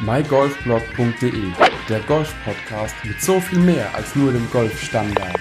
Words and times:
mygolfblog.de, 0.00 1.50
der 1.88 2.00
Golf-Podcast 2.00 2.94
mit 3.04 3.20
so 3.20 3.40
viel 3.40 3.58
mehr 3.58 3.92
als 3.96 4.14
nur 4.14 4.30
dem 4.30 4.48
Golfstandard. 4.52 5.36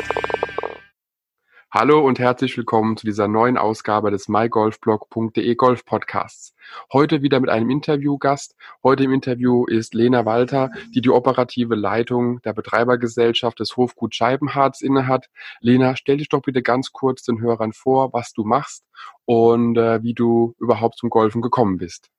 Hallo 1.69 1.99
und 1.99 2.17
herzlich 2.17 2.57
willkommen 2.57 2.97
zu 2.97 3.05
dieser 3.05 3.27
neuen 3.27 3.59
Ausgabe 3.59 4.09
des 4.09 4.27
mygolfblog.de 4.27 5.53
Golf 5.53 5.85
Podcasts. 5.85 6.55
Heute 6.91 7.21
wieder 7.21 7.39
mit 7.39 7.51
einem 7.51 7.69
Interviewgast. 7.69 8.55
Heute 8.81 9.03
im 9.03 9.13
Interview 9.13 9.65
ist 9.65 9.93
Lena 9.93 10.25
Walter, 10.25 10.71
die 10.95 11.01
die 11.01 11.11
operative 11.11 11.75
Leitung 11.75 12.41
der 12.41 12.53
Betreibergesellschaft 12.53 13.59
des 13.59 13.77
Hofgut 13.77 14.15
Scheibenharz 14.15 14.81
innehat. 14.81 15.29
Lena, 15.59 15.95
stell 15.95 16.17
dich 16.17 16.29
doch 16.29 16.41
bitte 16.41 16.63
ganz 16.63 16.91
kurz 16.91 17.21
den 17.21 17.39
Hörern 17.41 17.73
vor, 17.73 18.11
was 18.11 18.33
du 18.33 18.43
machst 18.43 18.85
und 19.25 19.77
äh, 19.77 20.01
wie 20.01 20.15
du 20.15 20.55
überhaupt 20.57 20.97
zum 20.97 21.11
Golfen 21.11 21.43
gekommen 21.43 21.77
bist. 21.77 22.09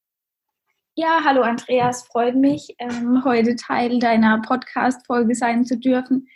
Ja, 1.01 1.21
hallo 1.25 1.43
Andreas, 1.43 2.03
freut 2.03 2.35
mich, 2.35 2.75
ähm, 2.81 3.23
heute 3.25 3.55
Teil 3.55 4.01
deiner 4.01 4.43
Podcast-Folge 4.43 5.37
sein 5.37 5.65
zu 5.65 5.79
dürfen. 5.79 6.27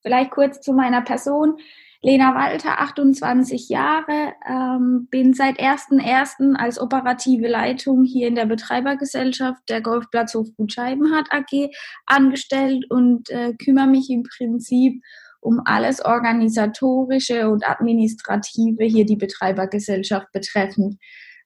Vielleicht 0.00 0.30
kurz 0.30 0.60
zu 0.60 0.74
meiner 0.74 1.02
Person. 1.02 1.56
Lena 2.02 2.32
Walter, 2.32 2.80
28 2.80 3.68
Jahre, 3.68 4.34
ähm, 4.48 5.08
bin 5.10 5.34
seit 5.34 5.58
1.1. 5.58 6.54
als 6.54 6.80
operative 6.80 7.48
Leitung 7.48 8.04
hier 8.04 8.28
in 8.28 8.36
der 8.36 8.46
Betreibergesellschaft 8.46 9.60
der 9.68 9.80
Golfplatz 9.80 10.34
Hofgut 10.34 10.72
Scheibenhardt 10.72 11.26
AG 11.32 11.70
angestellt 12.06 12.84
und 12.90 13.28
äh, 13.28 13.54
kümmere 13.54 13.88
mich 13.88 14.08
im 14.08 14.22
Prinzip 14.22 15.02
um 15.40 15.60
alles 15.64 16.00
organisatorische 16.00 17.50
und 17.50 17.68
administrative 17.68 18.84
hier 18.84 19.04
die 19.04 19.16
Betreibergesellschaft 19.16 20.30
betreffend. 20.30 21.00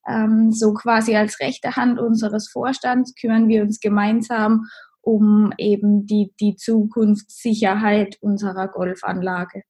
Ähm, 0.09 0.53
so 0.53 0.73
quasi 0.75 1.17
als 1.17 1.41
rechte 1.41 1.77
Hand 1.77 1.99
unseres 1.99 2.49
Vorstands 2.49 3.15
kümmern 3.15 3.49
wir 3.49 3.63
uns 3.63 3.81
gemeinsam 3.81 4.67
um 5.07 5.53
eben 5.57 6.05
die, 6.07 6.33
die 6.41 6.57
Zukunftssicherheit 6.57 8.19
unserer 8.21 8.67
Golfanlage. 8.67 9.63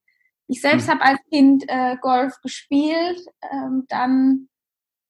Ich 0.48 0.62
selbst 0.62 0.86
mhm. 0.86 0.92
habe 0.92 1.02
als 1.02 1.18
Kind 1.30 1.64
äh, 1.68 1.96
Golf 2.00 2.40
gespielt, 2.42 3.20
ähm, 3.52 3.84
dann 3.88 4.48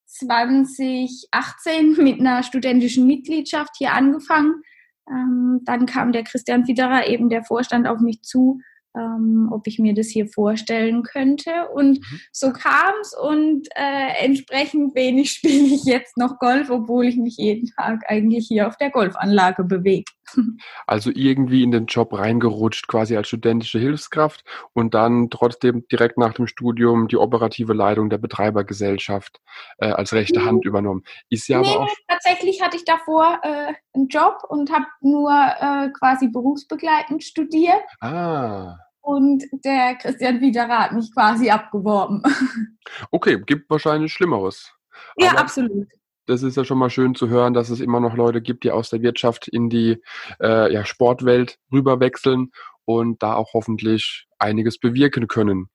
2018 0.06 1.92
mit 2.02 2.18
einer 2.18 2.42
studentischen 2.42 3.06
Mitgliedschaft 3.06 3.76
hier 3.78 3.92
angefangen. 3.92 4.62
Ähm, 5.08 5.60
dann 5.64 5.86
kam 5.86 6.10
der 6.10 6.24
Christian 6.24 6.66
Fitterer, 6.66 7.06
eben 7.06 7.28
der 7.28 7.44
Vorstand, 7.44 7.86
auf 7.86 8.00
mich 8.00 8.22
zu 8.22 8.58
ähm, 8.96 9.48
ob 9.52 9.66
ich 9.66 9.78
mir 9.78 9.94
das 9.94 10.08
hier 10.08 10.26
vorstellen 10.28 11.02
könnte. 11.02 11.50
Und 11.74 11.98
mhm. 12.00 12.20
so 12.32 12.52
kam 12.52 12.94
es 13.00 13.14
und 13.14 13.68
äh, 13.74 14.24
entsprechend 14.24 14.94
wenig 14.94 15.30
spiele 15.32 15.74
ich 15.74 15.84
jetzt 15.84 16.16
noch 16.16 16.38
Golf, 16.38 16.70
obwohl 16.70 17.06
ich 17.06 17.16
mich 17.16 17.36
jeden 17.36 17.68
Tag 17.76 18.02
eigentlich 18.08 18.46
hier 18.48 18.68
auf 18.68 18.76
der 18.76 18.90
Golfanlage 18.90 19.64
bewege. 19.64 20.04
Also 20.86 21.10
irgendwie 21.12 21.62
in 21.62 21.70
den 21.70 21.86
Job 21.86 22.12
reingerutscht, 22.12 22.88
quasi 22.88 23.16
als 23.16 23.28
studentische 23.28 23.78
Hilfskraft 23.78 24.44
und 24.72 24.94
dann 24.94 25.30
trotzdem 25.30 25.86
direkt 25.90 26.18
nach 26.18 26.34
dem 26.34 26.46
Studium 26.46 27.08
die 27.08 27.16
operative 27.16 27.72
Leitung 27.72 28.10
der 28.10 28.18
Betreibergesellschaft 28.18 29.40
äh, 29.78 29.86
als 29.86 30.12
rechte 30.12 30.44
Hand 30.44 30.64
mhm. 30.64 30.68
übernommen. 30.68 31.04
Ist 31.30 31.48
ja 31.48 31.60
nee, 31.60 31.68
aber 31.68 31.84
auch 31.84 31.94
tatsächlich 32.08 32.62
hatte 32.62 32.76
ich 32.76 32.84
davor 32.84 33.40
äh, 33.42 33.72
einen 33.94 34.08
Job 34.08 34.38
und 34.48 34.70
habe 34.70 34.86
nur 35.00 35.30
äh, 35.30 35.90
quasi 35.90 36.28
berufsbegleitend 36.28 37.22
studiert. 37.22 37.82
Ah 38.00 38.76
und 39.06 39.44
der 39.64 39.94
Christian 39.94 40.40
Wiederer 40.40 40.80
hat 40.80 40.92
mich 40.92 41.14
quasi 41.14 41.48
abgeworben. 41.48 42.22
Okay, 43.10 43.42
gibt 43.44 43.68
wahrscheinlich 43.68 44.12
Schlimmeres. 44.12 44.72
Ja, 45.16 45.30
Aber 45.30 45.40
absolut. 45.40 45.88
Das 46.26 46.44
ist 46.44 46.56
ja 46.56 46.64
schon 46.64 46.78
mal 46.78 46.88
schön 46.88 47.16
zu 47.16 47.28
hören, 47.28 47.52
dass 47.52 47.68
es 47.68 47.80
immer 47.80 47.98
noch 47.98 48.14
Leute 48.14 48.40
gibt, 48.40 48.62
die 48.62 48.70
aus 48.70 48.90
der 48.90 49.02
Wirtschaft 49.02 49.48
in 49.48 49.68
die 49.68 50.00
äh, 50.40 50.72
ja, 50.72 50.84
Sportwelt 50.84 51.58
rüberwechseln 51.72 52.52
und 52.86 53.22
da 53.22 53.34
auch 53.34 53.52
hoffentlich 53.52 54.26
einiges 54.38 54.78
bewirken 54.78 55.26
können. 55.26 55.68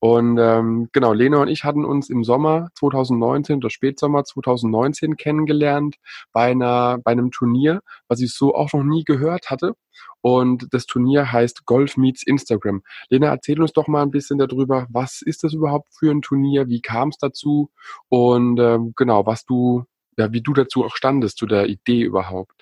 Und 0.00 0.38
ähm, 0.38 0.88
genau, 0.92 1.12
Lena 1.12 1.42
und 1.42 1.48
ich 1.48 1.64
hatten 1.64 1.84
uns 1.84 2.10
im 2.10 2.24
Sommer 2.24 2.68
2019 2.74 3.56
oder 3.56 3.70
Spätsommer 3.70 4.24
2019 4.24 5.16
kennengelernt 5.16 5.96
bei 6.32 6.50
einer 6.50 6.98
bei 7.04 7.12
einem 7.12 7.30
Turnier, 7.30 7.80
was 8.08 8.20
ich 8.20 8.34
so 8.34 8.54
auch 8.54 8.72
noch 8.72 8.82
nie 8.82 9.04
gehört 9.04 9.50
hatte. 9.50 9.74
Und 10.22 10.68
das 10.72 10.86
Turnier 10.86 11.32
heißt 11.32 11.66
Golf 11.66 11.96
Meets 11.96 12.26
Instagram. 12.26 12.82
Lena, 13.10 13.28
erzähl 13.28 13.60
uns 13.60 13.72
doch 13.72 13.88
mal 13.88 14.02
ein 14.02 14.10
bisschen 14.10 14.38
darüber, 14.38 14.86
was 14.90 15.20
ist 15.22 15.44
das 15.44 15.52
überhaupt 15.52 15.88
für 15.94 16.10
ein 16.10 16.22
Turnier, 16.22 16.68
wie 16.68 16.80
kam 16.80 17.10
es 17.10 17.18
dazu 17.18 17.70
und 18.08 18.58
ähm, 18.58 18.94
genau, 18.96 19.26
was 19.26 19.44
du, 19.44 19.84
ja, 20.16 20.32
wie 20.32 20.40
du 20.42 20.54
dazu 20.54 20.84
auch 20.84 20.96
standest, 20.96 21.36
zu 21.38 21.46
der 21.46 21.68
Idee 21.68 22.02
überhaupt. 22.02 22.53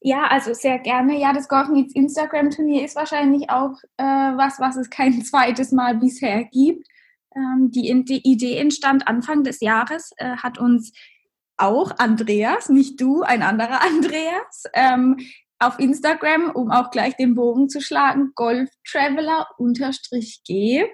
Ja, 0.00 0.26
also 0.26 0.52
sehr 0.54 0.78
gerne. 0.78 1.18
Ja, 1.18 1.32
das 1.32 1.48
Golf 1.48 1.68
Meets 1.68 1.94
Instagram 1.94 2.50
Turnier 2.50 2.84
ist 2.84 2.96
wahrscheinlich 2.96 3.48
auch 3.50 3.72
äh, 3.96 4.04
was, 4.04 4.60
was 4.60 4.76
es 4.76 4.90
kein 4.90 5.22
zweites 5.24 5.72
Mal 5.72 5.96
bisher 5.96 6.44
gibt. 6.44 6.86
Ähm, 7.34 7.70
die, 7.70 8.04
die, 8.04 8.30
Idee 8.30 8.58
entstand 8.58 9.08
Anfang 9.08 9.42
des 9.42 9.60
Jahres, 9.60 10.12
äh, 10.16 10.36
hat 10.36 10.58
uns 10.58 10.92
auch 11.56 11.98
Andreas, 11.98 12.68
nicht 12.68 13.00
du, 13.00 13.22
ein 13.22 13.42
anderer 13.42 13.82
Andreas, 13.82 14.64
ähm, 14.74 15.16
auf 15.58 15.78
Instagram, 15.78 16.50
um 16.50 16.70
auch 16.70 16.90
gleich 16.90 17.16
den 17.16 17.34
Bogen 17.34 17.70
zu 17.70 17.80
schlagen, 17.80 18.32
golftraveler-g, 18.34 20.84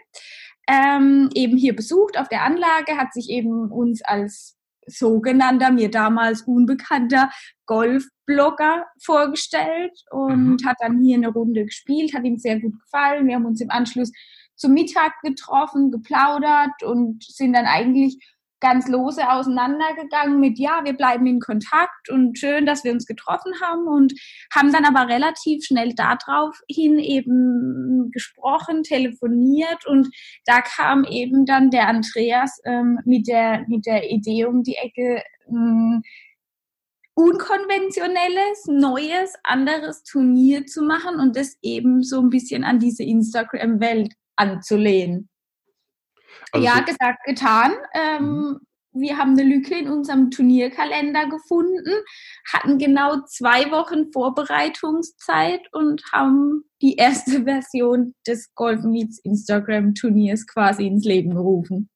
ähm, 0.68 1.28
eben 1.34 1.56
hier 1.56 1.74
besucht 1.74 2.16
auf 2.16 2.28
der 2.28 2.44
Anlage, 2.44 2.96
hat 2.96 3.12
sich 3.12 3.28
eben 3.28 3.72
uns 3.72 4.02
als 4.02 4.56
sogenannter, 4.86 5.70
mir 5.70 5.90
damals 5.90 6.42
unbekannter 6.42 7.30
Golfblogger 7.66 8.86
vorgestellt 9.02 9.92
und 10.10 10.62
mhm. 10.62 10.66
hat 10.66 10.76
dann 10.80 11.00
hier 11.02 11.16
eine 11.16 11.28
Runde 11.28 11.64
gespielt, 11.64 12.14
hat 12.14 12.24
ihm 12.24 12.38
sehr 12.38 12.60
gut 12.60 12.78
gefallen. 12.80 13.26
Wir 13.26 13.36
haben 13.36 13.46
uns 13.46 13.60
im 13.60 13.70
Anschluss 13.70 14.12
zum 14.56 14.72
Mittag 14.72 15.12
getroffen, 15.22 15.90
geplaudert 15.90 16.82
und 16.84 17.24
sind 17.24 17.54
dann 17.54 17.66
eigentlich 17.66 18.18
ganz 18.62 18.88
lose 18.88 19.28
auseinandergegangen 19.28 20.40
mit, 20.40 20.58
ja, 20.58 20.80
wir 20.84 20.94
bleiben 20.94 21.26
in 21.26 21.40
Kontakt 21.40 22.08
und 22.08 22.38
schön, 22.38 22.64
dass 22.64 22.84
wir 22.84 22.92
uns 22.92 23.06
getroffen 23.06 23.52
haben 23.60 23.88
und 23.88 24.14
haben 24.54 24.72
dann 24.72 24.84
aber 24.84 25.12
relativ 25.12 25.64
schnell 25.64 25.92
daraufhin 25.94 26.98
eben 26.98 28.10
gesprochen, 28.12 28.84
telefoniert 28.84 29.84
und 29.86 30.08
da 30.46 30.60
kam 30.60 31.04
eben 31.04 31.44
dann 31.44 31.70
der 31.70 31.88
Andreas 31.88 32.60
ähm, 32.64 33.00
mit, 33.04 33.26
der, 33.26 33.64
mit 33.68 33.84
der 33.84 34.08
Idee 34.10 34.46
um 34.46 34.62
die 34.62 34.76
Ecke, 34.76 35.22
ähm, 35.48 36.02
unkonventionelles, 37.14 38.66
neues, 38.68 39.34
anderes 39.42 40.04
Turnier 40.04 40.66
zu 40.66 40.82
machen 40.82 41.16
und 41.20 41.36
das 41.36 41.58
eben 41.62 42.02
so 42.02 42.20
ein 42.20 42.30
bisschen 42.30 42.64
an 42.64 42.78
diese 42.78 43.02
Instagram-Welt 43.02 44.14
anzulehnen. 44.36 45.28
Also 46.52 46.66
ja, 46.66 46.80
gesagt, 46.80 47.24
getan. 47.24 47.72
Ähm, 47.94 48.24
mhm. 48.24 48.60
wir 48.92 49.16
haben 49.16 49.32
eine 49.32 49.44
Lücke 49.44 49.76
in 49.76 49.88
unserem 49.88 50.30
Turnierkalender 50.30 51.26
gefunden, 51.26 51.90
hatten 52.52 52.78
genau 52.78 53.22
zwei 53.26 53.70
Wochen 53.70 54.12
Vorbereitungszeit 54.12 55.62
und 55.72 56.02
haben 56.12 56.64
die 56.82 56.96
erste 56.96 57.42
Version 57.44 58.14
des 58.26 58.54
Golf 58.54 58.82
Meets 58.82 59.18
Instagram 59.24 59.94
Turniers 59.94 60.46
quasi 60.46 60.86
ins 60.86 61.04
Leben 61.04 61.34
gerufen. 61.34 61.88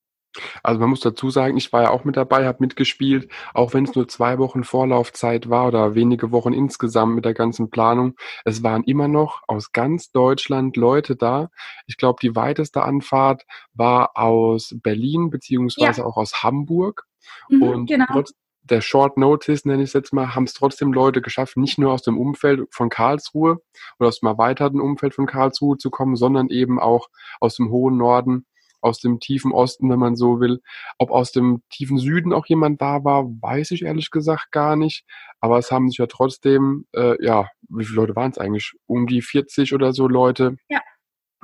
Also 0.63 0.81
man 0.81 0.91
muss 0.91 1.01
dazu 1.01 1.31
sagen, 1.31 1.57
ich 1.57 1.73
war 1.73 1.83
ja 1.83 1.91
auch 1.91 2.05
mit 2.05 2.17
dabei, 2.17 2.47
habe 2.47 2.59
mitgespielt, 2.61 3.31
auch 3.55 3.75
wenn 3.75 3.85
es 3.85 3.95
nur 3.95 4.09
zwei 4.09 4.39
Wochen 4.39 4.65
Vorlaufzeit 4.65 5.49
war 5.49 5.69
oder 5.69 5.95
wenige 5.95 6.33
Wochen 6.33 6.53
insgesamt 6.53 7.15
mit 7.15 7.25
der 7.25 7.35
ganzen 7.35 7.71
Planung. 7.71 8.15
Es 8.45 8.63
waren 8.63 8.85
immer 8.85 9.09
noch 9.09 9.43
aus 9.47 9.73
ganz 9.73 10.11
Deutschland 10.11 10.77
Leute 10.77 11.17
da. 11.17 11.51
Ich 11.87 11.97
glaube, 11.97 12.19
die 12.21 12.35
weiteste 12.37 12.83
Anfahrt 12.83 13.45
war 13.75 14.11
aus 14.15 14.75
Berlin 14.83 15.31
beziehungsweise 15.31 16.01
ja. 16.01 16.07
auch 16.07 16.17
aus 16.17 16.43
Hamburg. 16.43 17.07
Mhm, 17.49 17.63
und 17.63 17.87
genau. 17.87 18.07
trotz 18.13 18.33
der 18.71 18.81
Short 18.81 19.17
Notice, 19.17 19.65
nenne 19.65 19.83
ich 19.83 19.91
es 19.91 19.93
jetzt 19.93 20.13
mal, 20.13 20.35
haben 20.35 20.45
es 20.45 20.55
trotzdem 20.55 20.93
Leute 20.93 21.23
geschafft, 21.23 21.57
nicht 21.57 21.79
nur 21.79 21.93
aus 21.93 22.03
dem 22.03 22.19
Umfeld 22.19 22.62
von 22.71 22.89
Karlsruhe 22.89 23.61
oder 23.99 24.09
aus 24.09 24.21
dem 24.21 24.29
erweiterten 24.29 24.81
Umfeld 24.81 25.15
von 25.15 25.27
Karlsruhe 25.27 25.79
zu 25.79 25.91
kommen, 25.91 26.17
sondern 26.17 26.49
eben 26.49 26.81
auch 26.81 27.09
aus 27.41 27.56
dem 27.56 27.71
hohen 27.71 27.97
Norden 27.97 28.47
aus 28.87 29.00
dem 29.00 29.21
tiefen 29.21 29.53
Osten, 29.53 29.91
wenn 29.91 29.99
man 29.99 30.17
so 30.17 30.41
will. 30.41 30.61
Ob 30.99 31.11
aus 31.11 31.33
dem 31.33 31.62
tiefen 31.71 31.99
Süden 31.99 32.33
auch 32.33 32.47
jemand 32.47 32.81
da 32.81 33.05
war, 33.05 33.25
weiß 33.25 33.73
ich 33.73 33.83
ehrlich 33.83 34.11
gesagt 34.11 34.53
gar 34.53 34.77
nicht. 34.77 35.05
Aber 35.41 35.59
es 35.59 35.71
haben 35.71 35.88
sich 35.88 35.99
ja 35.99 36.06
trotzdem, 36.06 36.87
äh, 36.93 37.23
ja, 37.25 37.49
wie 37.69 37.85
viele 37.85 37.97
Leute 37.97 38.17
waren 38.17 38.31
es 38.31 38.38
eigentlich? 38.38 38.73
Um 38.87 39.06
die 39.06 39.23
40 39.23 39.75
oder 39.75 39.93
so 39.93 40.09
Leute. 40.09 40.56
Ja. 40.69 40.81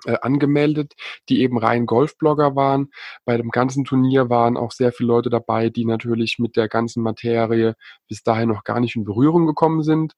Äh, 0.05 0.17
angemeldet, 0.21 0.95
die 1.29 1.43
eben 1.43 1.59
rein 1.59 1.87
Golfblogger 1.87 2.57
waren. 2.57 2.91
Bei 3.25 3.37
dem 3.37 3.51
ganzen 3.51 3.85
Turnier 3.85 4.31
waren 4.31 4.57
auch 4.57 4.73
sehr 4.73 4.91
viele 4.91 5.09
Leute 5.09 5.31
dabei, 5.31 5.69
die 5.71 5.85
natürlich 5.85 6.41
mit 6.41 6.57
der 6.57 6.69
ganzen 6.69 7.05
Materie 7.05 7.77
bis 8.09 8.25
dahin 8.25 8.49
noch 8.49 8.65
gar 8.65 8.81
nicht 8.81 8.97
in 8.97 9.05
Berührung 9.05 9.47
gekommen 9.47 9.85
sind. 9.85 10.15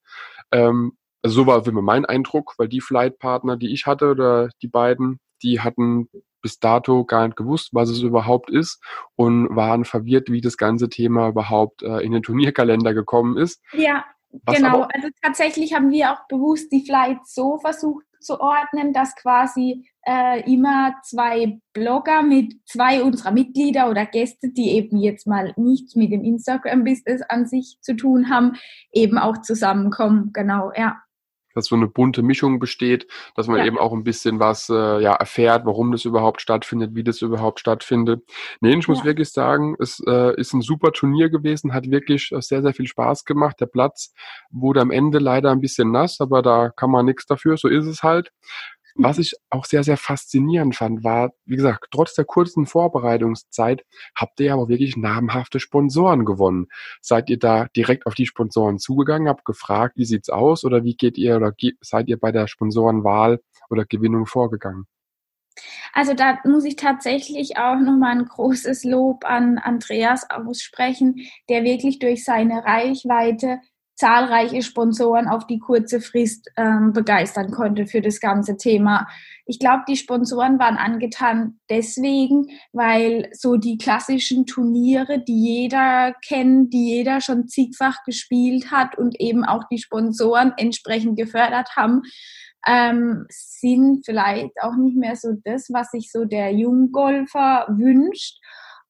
Ähm, 0.53 0.97
also 1.23 1.37
so 1.37 1.47
war 1.47 1.67
immer 1.67 1.82
mein 1.82 2.05
Eindruck, 2.06 2.55
weil 2.59 2.69
die 2.69 2.81
Flightpartner, 2.81 3.56
die 3.59 3.73
ich 3.75 3.87
hatte, 3.87 4.11
oder 4.11 4.49
die 4.62 4.69
beiden, 4.69 5.20
die 5.43 5.61
hatten 5.61 6.09
bis 6.44 6.58
dato 6.58 7.06
gar 7.06 7.26
nicht 7.26 7.37
gewusst, 7.37 7.70
was 7.73 7.88
es 7.88 8.02
überhaupt 8.02 8.50
ist 8.50 8.79
und 9.17 9.49
waren 9.56 9.87
verwirrt, 9.87 10.31
wie 10.31 10.43
das 10.43 10.58
ganze 10.58 10.91
Thema 10.91 11.29
überhaupt 11.29 11.82
äh, 11.82 12.00
in 12.00 12.12
den 12.12 12.23
Turnierkalender 12.23 12.93
gekommen 12.93 13.38
ist. 13.38 13.62
Ja. 13.73 14.05
Was 14.43 14.56
genau, 14.56 14.82
also 14.93 15.08
tatsächlich 15.23 15.75
haben 15.75 15.91
wir 15.91 16.12
auch 16.12 16.26
bewusst 16.29 16.70
die 16.70 16.85
Flights 16.85 17.35
so 17.35 17.58
versucht 17.58 18.05
zu 18.20 18.41
ordnen, 18.41 18.93
dass 18.93 19.14
quasi 19.14 19.88
äh, 20.02 20.43
immer 20.52 20.94
zwei 21.02 21.61
Blogger 21.73 22.23
mit 22.23 22.55
zwei 22.67 23.02
unserer 23.02 23.31
Mitglieder 23.31 23.88
oder 23.88 24.05
Gäste, 24.05 24.50
die 24.50 24.73
eben 24.73 24.99
jetzt 24.99 25.26
mal 25.26 25.55
nichts 25.56 25.94
mit 25.94 26.12
dem 26.12 26.25
Instagram-Business 26.25 27.23
an 27.23 27.46
sich 27.46 27.79
zu 27.81 27.94
tun 27.94 28.29
haben, 28.29 28.55
eben 28.93 29.17
auch 29.19 29.41
zusammenkommen. 29.41 30.31
Genau, 30.32 30.73
ja 30.76 31.04
dass 31.55 31.67
so 31.67 31.77
eine 31.77 31.87
bunte 31.87 32.23
Mischung 32.23 32.59
besteht, 32.59 33.06
dass 33.35 33.47
man 33.47 33.59
ja. 33.59 33.67
eben 33.67 33.79
auch 33.79 33.93
ein 33.93 34.05
bisschen 34.05 34.41
was 34.41 34.69
äh, 34.69 35.01
ja, 35.01 35.15
erfährt, 35.15 35.65
warum 35.65 35.93
das 35.93 36.05
überhaupt 36.05 36.41
stattfindet, 36.41 36.95
wie 36.95 37.05
das 37.05 37.23
überhaupt 37.23 37.61
stattfindet. 37.61 38.23
Nee, 38.61 38.77
ich 38.77 38.89
muss 38.89 39.01
ja. 39.01 39.05
wirklich 39.05 39.31
sagen, 39.31 39.77
es 39.79 40.03
äh, 40.06 40.39
ist 40.39 40.53
ein 40.53 40.62
super 40.62 40.93
Turnier 40.93 41.31
gewesen, 41.31 41.73
hat 41.73 41.91
wirklich 41.91 42.33
sehr, 42.39 42.62
sehr 42.62 42.75
viel 42.75 42.87
Spaß 42.87 43.25
gemacht. 43.25 43.61
Der 43.61 43.67
Platz 43.67 44.12
wurde 44.51 44.81
am 44.81 44.91
Ende 44.91 45.19
leider 45.19 45.51
ein 45.51 45.61
bisschen 45.61 45.91
nass, 45.91 46.21
aber 46.21 46.43
da 46.43 46.71
kann 46.71 46.91
man 46.91 47.06
nichts 47.06 47.27
dafür, 47.27 47.56
so 47.56 47.69
ist 47.69 47.87
es 47.87 48.03
halt. 48.03 48.33
Was 48.96 49.19
ich 49.19 49.35
auch 49.50 49.64
sehr, 49.64 49.82
sehr 49.82 49.96
faszinierend 49.96 50.76
fand, 50.76 51.02
war, 51.02 51.32
wie 51.46 51.56
gesagt, 51.56 51.87
trotz 51.91 52.14
der 52.14 52.25
kurzen 52.25 52.64
Vorbereitungszeit 52.64 53.85
habt 54.14 54.38
ihr 54.38 54.52
aber 54.52 54.69
wirklich 54.69 54.96
namhafte 54.96 55.58
Sponsoren 55.58 56.25
gewonnen. 56.25 56.69
Seid 57.00 57.29
ihr 57.29 57.38
da 57.38 57.67
direkt 57.76 58.06
auf 58.06 58.14
die 58.14 58.26
Sponsoren 58.26 58.79
zugegangen, 58.79 59.29
habt 59.29 59.44
gefragt, 59.44 59.96
wie 59.96 60.05
sieht's 60.05 60.31
aus 60.31 60.64
oder 60.64 60.85
wie 60.85 60.94
geht 60.94 61.19
ihr 61.19 61.37
oder 61.37 61.52
seid 61.81 62.08
ihr 62.08 62.19
bei 62.19 62.31
der 62.31 62.46
Sponsorenwahl 62.46 63.41
oder 63.69 63.85
Gewinnung 63.85 64.26
vorgegangen? 64.26 64.87
Also 65.93 66.14
da 66.14 66.38
muss 66.44 66.64
ich 66.64 66.76
tatsächlich 66.76 67.56
auch 67.56 67.79
nochmal 67.79 68.19
ein 68.19 68.25
großes 68.25 68.85
Lob 68.85 69.25
an 69.25 69.58
Andreas 69.58 70.29
aussprechen, 70.31 71.26
der 71.49 71.64
wirklich 71.64 71.99
durch 71.99 72.25
seine 72.25 72.64
Reichweite 72.64 73.61
zahlreiche 73.96 74.62
Sponsoren 74.62 75.29
auf 75.29 75.46
die 75.46 75.58
kurze 75.58 76.00
Frist 76.00 76.50
ähm, 76.56 76.93
begeistern 76.93 77.50
konnte 77.50 77.87
für 77.87 78.00
das 78.00 78.20
ganze 78.20 78.56
Thema. 78.56 79.06
Ich 79.46 79.58
glaube, 79.58 79.82
die 79.88 79.96
Sponsoren 79.96 80.58
waren 80.58 80.76
angetan 80.76 81.61
deswegen, 81.70 82.46
weil 82.73 83.29
so 83.32 83.56
die 83.56 83.79
klassischen 83.79 84.46
Turniere, 84.46 85.23
die 85.23 85.61
jeder 85.61 86.14
kennt, 86.26 86.73
die 86.73 86.96
jeder 86.96 87.20
schon 87.20 87.46
zigfach 87.46 88.02
gespielt 88.05 88.70
hat 88.70 88.99
und 88.99 89.20
eben 89.20 89.44
auch 89.44 89.64
die 89.70 89.79
Sponsoren 89.79 90.52
entsprechend 90.56 91.17
gefördert 91.17 91.76
haben, 91.76 92.02
ähm, 92.67 93.26
sind 93.29 94.05
vielleicht 94.05 94.52
auch 94.62 94.76
nicht 94.76 94.96
mehr 94.96 95.17
so 95.17 95.35
das, 95.44 95.69
was 95.70 95.91
sich 95.91 96.11
so 96.11 96.25
der 96.25 96.52
Junggolfer 96.52 97.67
wünscht. 97.69 98.38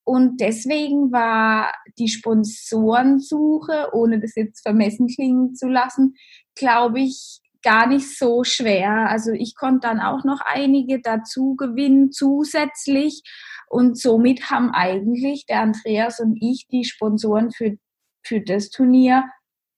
Und 0.05 0.39
deswegen 0.39 1.11
war 1.11 1.73
die 1.97 2.09
Sponsorensuche, 2.09 3.89
ohne 3.91 4.19
das 4.19 4.35
jetzt 4.35 4.61
vermessen 4.61 5.07
klingen 5.07 5.55
zu 5.55 5.67
lassen, 5.67 6.13
glaube 6.53 6.99
ich, 7.01 7.39
gar 7.63 7.87
nicht 7.87 8.15
so 8.15 8.43
schwer. 8.43 9.09
Also 9.09 9.31
ich 9.31 9.55
konnte 9.55 9.87
dann 9.87 9.99
auch 9.99 10.23
noch 10.23 10.41
einige 10.45 11.01
dazu 11.01 11.55
gewinnen 11.55 12.11
zusätzlich. 12.11 13.23
Und 13.67 13.99
somit 13.99 14.51
haben 14.51 14.69
eigentlich 14.69 15.47
der 15.47 15.61
Andreas 15.61 16.19
und 16.19 16.37
ich 16.39 16.67
die 16.71 16.85
Sponsoren 16.85 17.51
für, 17.51 17.75
für 18.23 18.41
das 18.41 18.69
Turnier 18.69 19.25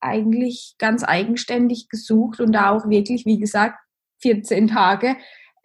eigentlich 0.02 0.76
ganz 0.78 1.06
eigenständig 1.06 1.88
gesucht 1.88 2.42
und 2.42 2.52
da 2.52 2.72
auch 2.72 2.90
wirklich, 2.90 3.26
wie 3.26 3.40
gesagt, 3.40 3.80
14 4.22 4.68
Tage 4.68 5.16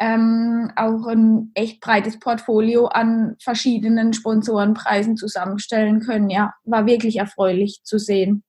ähm, 0.02 0.72
auch 0.74 1.06
ein 1.06 1.52
echt 1.54 1.80
breites 1.80 2.18
Portfolio 2.18 2.86
an 2.86 3.36
verschiedenen 3.40 4.12
Sponsorenpreisen 4.12 5.16
zusammenstellen 5.16 6.00
können. 6.00 6.28
Ja, 6.28 6.54
war 6.64 6.86
wirklich 6.86 7.18
erfreulich 7.18 7.82
zu 7.84 7.98
sehen. 7.98 8.42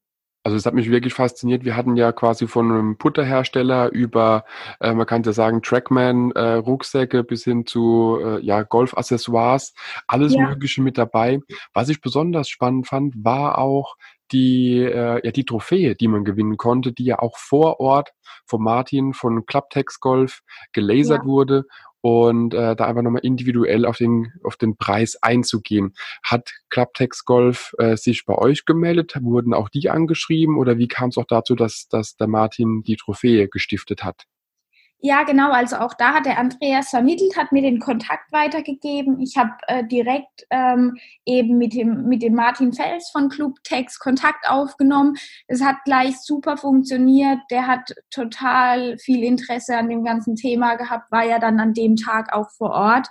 Also 0.45 0.57
es 0.57 0.65
hat 0.65 0.73
mich 0.73 0.89
wirklich 0.89 1.13
fasziniert. 1.13 1.63
Wir 1.63 1.77
hatten 1.77 1.95
ja 1.95 2.11
quasi 2.11 2.47
von 2.47 2.69
einem 2.69 2.97
Putterhersteller 2.97 3.91
über, 3.93 4.43
äh, 4.81 4.93
man 4.93 5.05
kann 5.05 5.23
ja 5.23 5.31
sagen, 5.31 5.61
Trackman, 5.61 6.31
äh, 6.31 6.55
Rucksäcke 6.55 7.23
bis 7.23 7.45
hin 7.45 7.65
zu 7.65 8.17
äh, 8.21 8.43
ja, 8.43 8.63
Golfaccessoires, 8.63 9.73
alles 10.07 10.33
ja. 10.33 10.49
Mögliche 10.49 10.81
mit 10.81 10.97
dabei. 10.97 11.39
Was 11.73 11.87
ich 11.87 12.01
besonders 12.01 12.49
spannend 12.49 12.87
fand, 12.87 13.13
war 13.23 13.57
auch 13.57 13.95
die, 14.31 14.77
äh, 14.79 15.25
ja, 15.25 15.31
die 15.31 15.45
Trophäe, 15.45 15.95
die 15.95 16.07
man 16.07 16.23
gewinnen 16.23 16.57
konnte, 16.57 16.91
die 16.91 17.05
ja 17.05 17.19
auch 17.19 17.37
vor 17.37 17.79
Ort 17.79 18.11
von 18.45 18.61
Martin 18.61 19.13
von 19.13 19.45
Clubtex 19.45 19.99
Golf 19.99 20.41
gelasert 20.71 21.21
ja. 21.23 21.25
wurde 21.25 21.65
und 22.01 22.53
äh, 22.53 22.75
da 22.75 22.85
einfach 22.85 23.01
nochmal 23.01 23.23
individuell 23.23 23.85
auf 23.85 23.97
den, 23.97 24.33
auf 24.43 24.57
den 24.57 24.75
Preis 24.75 25.17
einzugehen. 25.21 25.93
Hat 26.21 26.51
Clubtex 26.69 27.23
Golf 27.23 27.71
äh, 27.77 27.95
sich 27.95 28.25
bei 28.25 28.35
euch 28.35 28.65
gemeldet? 28.65 29.17
Wurden 29.21 29.53
auch 29.53 29.69
die 29.69 29.89
angeschrieben 29.89 30.57
oder 30.57 30.77
wie 30.77 30.89
kam 30.89 31.09
es 31.09 31.17
auch 31.17 31.27
dazu, 31.27 31.55
dass, 31.55 31.87
dass 31.89 32.17
der 32.17 32.27
Martin 32.27 32.83
die 32.83 32.97
Trophäe 32.97 33.47
gestiftet 33.47 34.03
hat? 34.03 34.25
Ja, 35.05 35.23
genau. 35.23 35.51
Also 35.51 35.75
auch 35.75 35.93
da 35.95 36.13
hat 36.13 36.25
der 36.25 36.39
Andreas 36.39 36.87
vermittelt, 36.87 37.35
hat 37.35 37.51
mir 37.51 37.61
den 37.61 37.79
Kontakt 37.79 38.31
weitergegeben. 38.31 39.19
Ich 39.19 39.35
habe 39.35 39.51
äh, 39.67 39.83
direkt 39.85 40.47
ähm, 40.49 40.95
eben 41.25 41.57
mit 41.57 41.73
dem, 41.73 42.05
mit 42.05 42.21
dem 42.21 42.35
Martin 42.35 42.71
Fels 42.71 43.09
von 43.11 43.27
Club 43.27 43.57
Text 43.65 43.99
Kontakt 43.99 44.47
aufgenommen. 44.47 45.15
Es 45.47 45.61
hat 45.61 45.75
gleich 45.83 46.21
super 46.21 46.55
funktioniert. 46.55 47.39
Der 47.51 47.67
hat 47.67 47.93
total 48.11 48.97
viel 48.97 49.25
Interesse 49.25 49.75
an 49.75 49.89
dem 49.89 50.05
ganzen 50.05 50.37
Thema 50.37 50.75
gehabt, 50.75 51.11
war 51.11 51.25
ja 51.25 51.37
dann 51.37 51.59
an 51.59 51.73
dem 51.73 51.97
Tag 51.97 52.31
auch 52.31 52.49
vor 52.51 52.71
Ort 52.71 53.09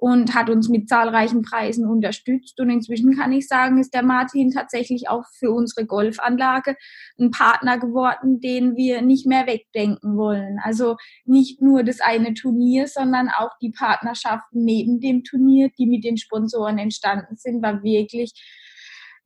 und 0.00 0.32
hat 0.32 0.48
uns 0.48 0.68
mit 0.68 0.88
zahlreichen 0.88 1.42
Preisen 1.42 1.84
unterstützt. 1.84 2.60
Und 2.60 2.70
inzwischen 2.70 3.16
kann 3.16 3.32
ich 3.32 3.48
sagen, 3.48 3.78
ist 3.78 3.92
der 3.92 4.04
Martin 4.04 4.52
tatsächlich 4.52 5.08
auch 5.08 5.24
für 5.36 5.50
unsere 5.50 5.86
Golfanlage 5.86 6.76
ein 7.18 7.32
Partner 7.32 7.78
geworden, 7.78 8.40
den 8.40 8.76
wir 8.76 9.02
nicht 9.02 9.26
mehr 9.26 9.48
wegdenken 9.48 10.16
wollen. 10.16 10.60
Also 10.62 10.96
nicht 11.24 11.60
nur 11.60 11.82
das 11.82 12.00
eine 12.00 12.34
Turnier, 12.34 12.86
sondern 12.86 13.28
auch 13.28 13.50
die 13.60 13.72
Partnerschaften 13.72 14.64
neben 14.64 15.00
dem 15.00 15.24
Turnier, 15.24 15.70
die 15.76 15.86
mit 15.86 16.04
den 16.04 16.16
Sponsoren 16.16 16.78
entstanden 16.78 17.36
sind, 17.36 17.60
war 17.60 17.82
wirklich 17.82 18.32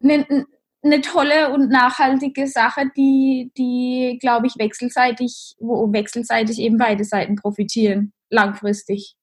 eine, 0.02 0.46
eine 0.82 1.02
tolle 1.02 1.52
und 1.52 1.68
nachhaltige 1.68 2.48
Sache, 2.48 2.90
die, 2.96 3.52
die, 3.58 4.16
glaube 4.22 4.46
ich, 4.46 4.54
wechselseitig, 4.56 5.54
wo 5.60 5.92
wechselseitig 5.92 6.58
eben 6.60 6.78
beide 6.78 7.04
Seiten 7.04 7.36
profitieren, 7.36 8.14
langfristig. 8.30 9.16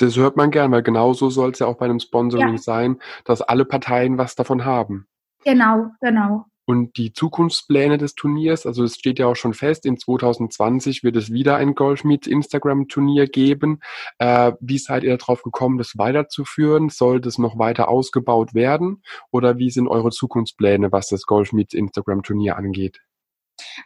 Das 0.00 0.16
hört 0.16 0.36
man 0.36 0.50
gern, 0.50 0.72
weil 0.72 0.82
genau 0.82 1.12
so 1.12 1.28
soll 1.28 1.50
es 1.50 1.58
ja 1.58 1.66
auch 1.66 1.76
bei 1.76 1.84
einem 1.84 2.00
Sponsoring 2.00 2.54
ja. 2.54 2.58
sein, 2.58 2.98
dass 3.26 3.42
alle 3.42 3.66
Parteien 3.66 4.16
was 4.16 4.34
davon 4.34 4.64
haben. 4.64 5.06
Genau, 5.44 5.90
genau. 6.00 6.46
Und 6.64 6.96
die 6.96 7.12
Zukunftspläne 7.12 7.98
des 7.98 8.14
Turniers, 8.14 8.64
also 8.64 8.84
es 8.84 8.94
steht 8.94 9.18
ja 9.18 9.26
auch 9.26 9.36
schon 9.36 9.52
fest, 9.52 9.84
in 9.84 9.98
2020 9.98 11.02
wird 11.02 11.16
es 11.16 11.30
wieder 11.30 11.56
ein 11.56 11.74
Golf 11.74 12.04
Meets 12.04 12.28
Instagram 12.28 12.88
Turnier 12.88 13.26
geben. 13.26 13.80
Äh, 14.18 14.52
wie 14.60 14.78
seid 14.78 15.02
ihr 15.02 15.18
darauf 15.18 15.42
gekommen, 15.42 15.76
das 15.76 15.98
weiterzuführen? 15.98 16.88
Soll 16.88 17.20
das 17.20 17.36
noch 17.36 17.58
weiter 17.58 17.88
ausgebaut 17.88 18.54
werden? 18.54 19.02
Oder 19.30 19.58
wie 19.58 19.70
sind 19.70 19.88
eure 19.88 20.10
Zukunftspläne, 20.10 20.92
was 20.92 21.08
das 21.08 21.24
Golf 21.24 21.52
Meets 21.52 21.74
Instagram 21.74 22.22
Turnier 22.22 22.56
angeht? 22.56 23.00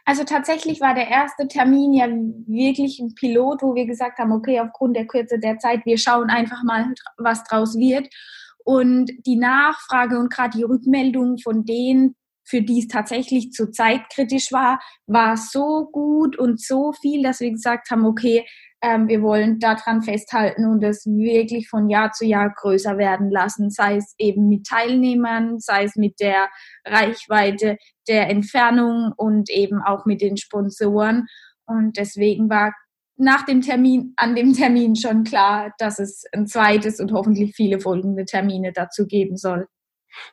Also 0.05 0.23
tatsächlich 0.23 0.81
war 0.81 0.93
der 0.93 1.07
erste 1.07 1.47
Termin 1.47 1.93
ja 1.93 2.07
wirklich 2.07 2.99
ein 2.99 3.15
Pilot, 3.15 3.61
wo 3.61 3.75
wir 3.75 3.85
gesagt 3.85 4.19
haben, 4.19 4.31
okay, 4.31 4.59
aufgrund 4.59 4.95
der 4.95 5.07
Kürze 5.07 5.39
der 5.39 5.57
Zeit, 5.59 5.85
wir 5.85 5.97
schauen 5.97 6.29
einfach 6.29 6.63
mal, 6.63 6.93
was 7.17 7.43
draus 7.43 7.77
wird. 7.77 8.07
Und 8.63 9.11
die 9.25 9.35
Nachfrage 9.35 10.19
und 10.19 10.31
gerade 10.31 10.57
die 10.57 10.63
Rückmeldung 10.63 11.37
von 11.37 11.65
denen, 11.65 12.15
für 12.47 12.61
die 12.61 12.79
es 12.79 12.87
tatsächlich 12.87 13.51
zur 13.51 13.71
Zeit 13.71 14.01
kritisch 14.13 14.51
war, 14.51 14.79
war 15.07 15.35
so 15.37 15.89
gut 15.91 16.37
und 16.37 16.61
so 16.61 16.93
viel, 16.93 17.23
dass 17.23 17.39
wir 17.39 17.51
gesagt 17.51 17.89
haben, 17.89 18.05
okay, 18.05 18.45
ähm, 18.81 19.07
wir 19.07 19.21
wollen 19.21 19.59
daran 19.59 20.01
festhalten 20.01 20.65
und 20.65 20.83
es 20.83 21.05
wirklich 21.05 21.69
von 21.69 21.89
Jahr 21.89 22.11
zu 22.11 22.25
Jahr 22.25 22.53
größer 22.53 22.97
werden 22.97 23.31
lassen, 23.31 23.69
sei 23.69 23.97
es 23.97 24.13
eben 24.17 24.47
mit 24.47 24.67
Teilnehmern, 24.67 25.59
sei 25.59 25.85
es 25.85 25.95
mit 25.95 26.19
der 26.19 26.47
Reichweite 26.85 27.77
der 28.07 28.29
Entfernung 28.29 29.11
und 29.15 29.49
eben 29.49 29.81
auch 29.81 30.05
mit 30.05 30.21
den 30.21 30.37
Sponsoren. 30.37 31.25
Und 31.65 31.97
deswegen 31.97 32.49
war 32.49 32.73
nach 33.17 33.45
dem 33.45 33.61
Termin, 33.61 34.13
an 34.17 34.35
dem 34.35 34.53
Termin 34.53 34.95
schon 34.95 35.23
klar, 35.23 35.73
dass 35.77 35.99
es 35.99 36.25
ein 36.33 36.47
zweites 36.47 36.99
und 36.99 37.11
hoffentlich 37.13 37.55
viele 37.55 37.79
folgende 37.79 38.25
Termine 38.25 38.71
dazu 38.73 39.07
geben 39.07 39.37
soll. 39.37 39.67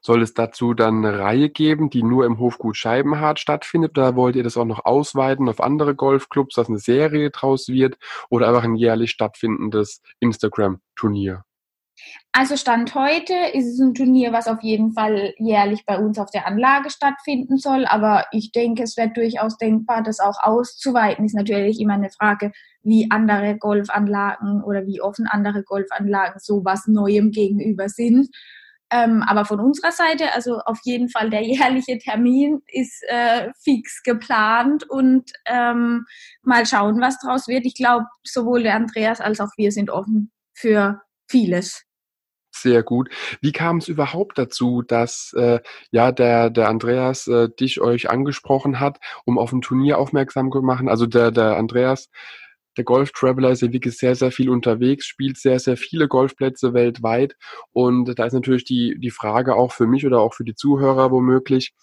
Soll 0.01 0.23
es 0.23 0.35
dazu 0.35 0.75
dann 0.75 1.05
eine 1.05 1.19
Reihe 1.19 1.51
geben, 1.51 1.91
die 1.91 2.03
nur 2.03 2.27
im 2.27 2.39
Hofgut 2.39 2.77
Scheibenhardt 2.77 3.41
stattfindet? 3.41 3.97
Oder 3.99 4.17
wollt 4.17 4.37
ihr 4.37 4.43
das 4.43 4.57
auch 4.57 4.65
noch 4.65 4.85
ausweiten 4.85 5.49
auf 5.49 5.61
andere 5.61 5.95
Golfclubs, 5.95 6.55
dass 6.55 6.69
eine 6.69 6.79
Serie 6.79 7.31
draus 7.31 7.69
wird? 7.69 7.97
Oder 8.31 8.49
einfach 8.49 8.65
ein 8.65 8.77
jährlich 8.77 9.11
stattfindendes 9.11 10.03
Instagram-Turnier? 10.21 11.45
Also 12.33 12.57
Stand 12.57 12.95
heute 12.95 13.35
ist 13.53 13.67
es 13.67 13.79
ein 13.79 13.95
Turnier, 13.95 14.33
was 14.33 14.49
auf 14.49 14.63
jeden 14.63 14.93
Fall 14.93 15.35
jährlich 15.39 15.85
bei 15.85 15.99
uns 15.99 16.19
auf 16.19 16.31
der 16.31 16.47
Anlage 16.47 16.89
stattfinden 16.89 17.59
soll. 17.59 17.85
Aber 17.85 18.25
ich 18.33 18.53
denke, 18.53 18.83
es 18.85 18.97
wäre 18.97 19.11
durchaus 19.11 19.59
denkbar, 19.59 20.03
das 20.03 20.19
auch 20.19 20.39
auszuweiten. 20.43 21.27
Ist 21.27 21.35
natürlich 21.35 21.79
immer 21.79 21.95
eine 21.95 22.11
Frage, 22.11 22.53
wie 22.83 23.11
andere 23.11 23.59
Golfanlagen 23.59 24.63
oder 24.63 24.87
wie 24.87 25.03
offen 25.03 25.27
andere 25.27 25.63
Golfanlagen 25.63 26.41
sowas 26.41 26.87
Neuem 26.87 27.31
gegenüber 27.31 27.89
sind. 27.89 28.29
Ähm, 28.93 29.23
aber 29.27 29.47
von 29.47 29.59
unserer 29.59 29.91
Seite, 29.91 30.35
also 30.35 30.59
auf 30.59 30.79
jeden 30.85 31.09
Fall 31.09 31.31
der 31.31 31.43
jährliche 31.43 31.99
Termin 31.99 32.61
ist 32.69 33.03
äh, 33.09 33.51
fix 33.63 34.03
geplant 34.03 34.89
und 34.89 35.33
ähm, 35.47 36.05
mal 36.43 36.67
schauen, 36.67 37.01
was 37.01 37.19
draus 37.19 37.49
wird. 37.49 37.65
Ich 37.65 37.75
glaube, 37.75 38.05
sowohl 38.23 38.63
der 38.63 38.75
Andreas 38.75 39.21
als 39.21 39.41
auch 39.41 39.51
wir 39.57 39.73
sind 39.73 39.91
offen 39.91 40.31
für 40.53 41.01
vieles. 41.27 41.85
Sehr 42.55 42.83
gut. 42.83 43.09
Wie 43.41 43.53
kam 43.53 43.79
es 43.79 43.89
überhaupt 43.89 44.37
dazu, 44.37 44.83
dass 44.83 45.33
äh, 45.35 45.61
ja 45.91 46.13
der 46.13 46.51
der 46.51 46.69
Andreas 46.69 47.27
äh, 47.27 47.49
dich 47.49 47.81
euch 47.81 48.11
angesprochen 48.11 48.79
hat, 48.79 49.01
um 49.25 49.39
auf 49.39 49.53
ein 49.53 49.63
Turnier 49.63 49.97
aufmerksam 49.99 50.53
zu 50.53 50.61
machen? 50.61 50.91
Also 50.91 51.07
der 51.07 51.31
der 51.31 51.57
Andreas 51.57 52.11
der 52.77 52.85
Golf 52.85 53.13
Traveler 53.13 53.51
ist 53.51 53.63
ja 53.63 53.73
wirklich 53.73 53.97
sehr, 53.99 54.15
sehr 54.15 54.33
viel 54.33 54.49
unterwegs, 54.49 55.07
spielt 55.07 55.37
sehr, 55.37 55.59
sehr 55.59 55.77
viele 55.77 56.09
Golfplätze 56.09 56.75
weltweit. 56.75 57.37
Und 57.73 58.19
da 58.19 58.25
ist 58.25 58.33
natürlich 58.33 58.65
die, 58.65 58.97
die 58.99 59.11
Frage 59.11 59.57
auch 59.57 59.73
für 59.73 59.87
mich 59.87 60.07
oder 60.07 60.21
auch 60.21 60.35
für 60.35 60.45
die 60.45 60.55
Zuhörer 60.55 61.11
womöglich, 61.11 61.75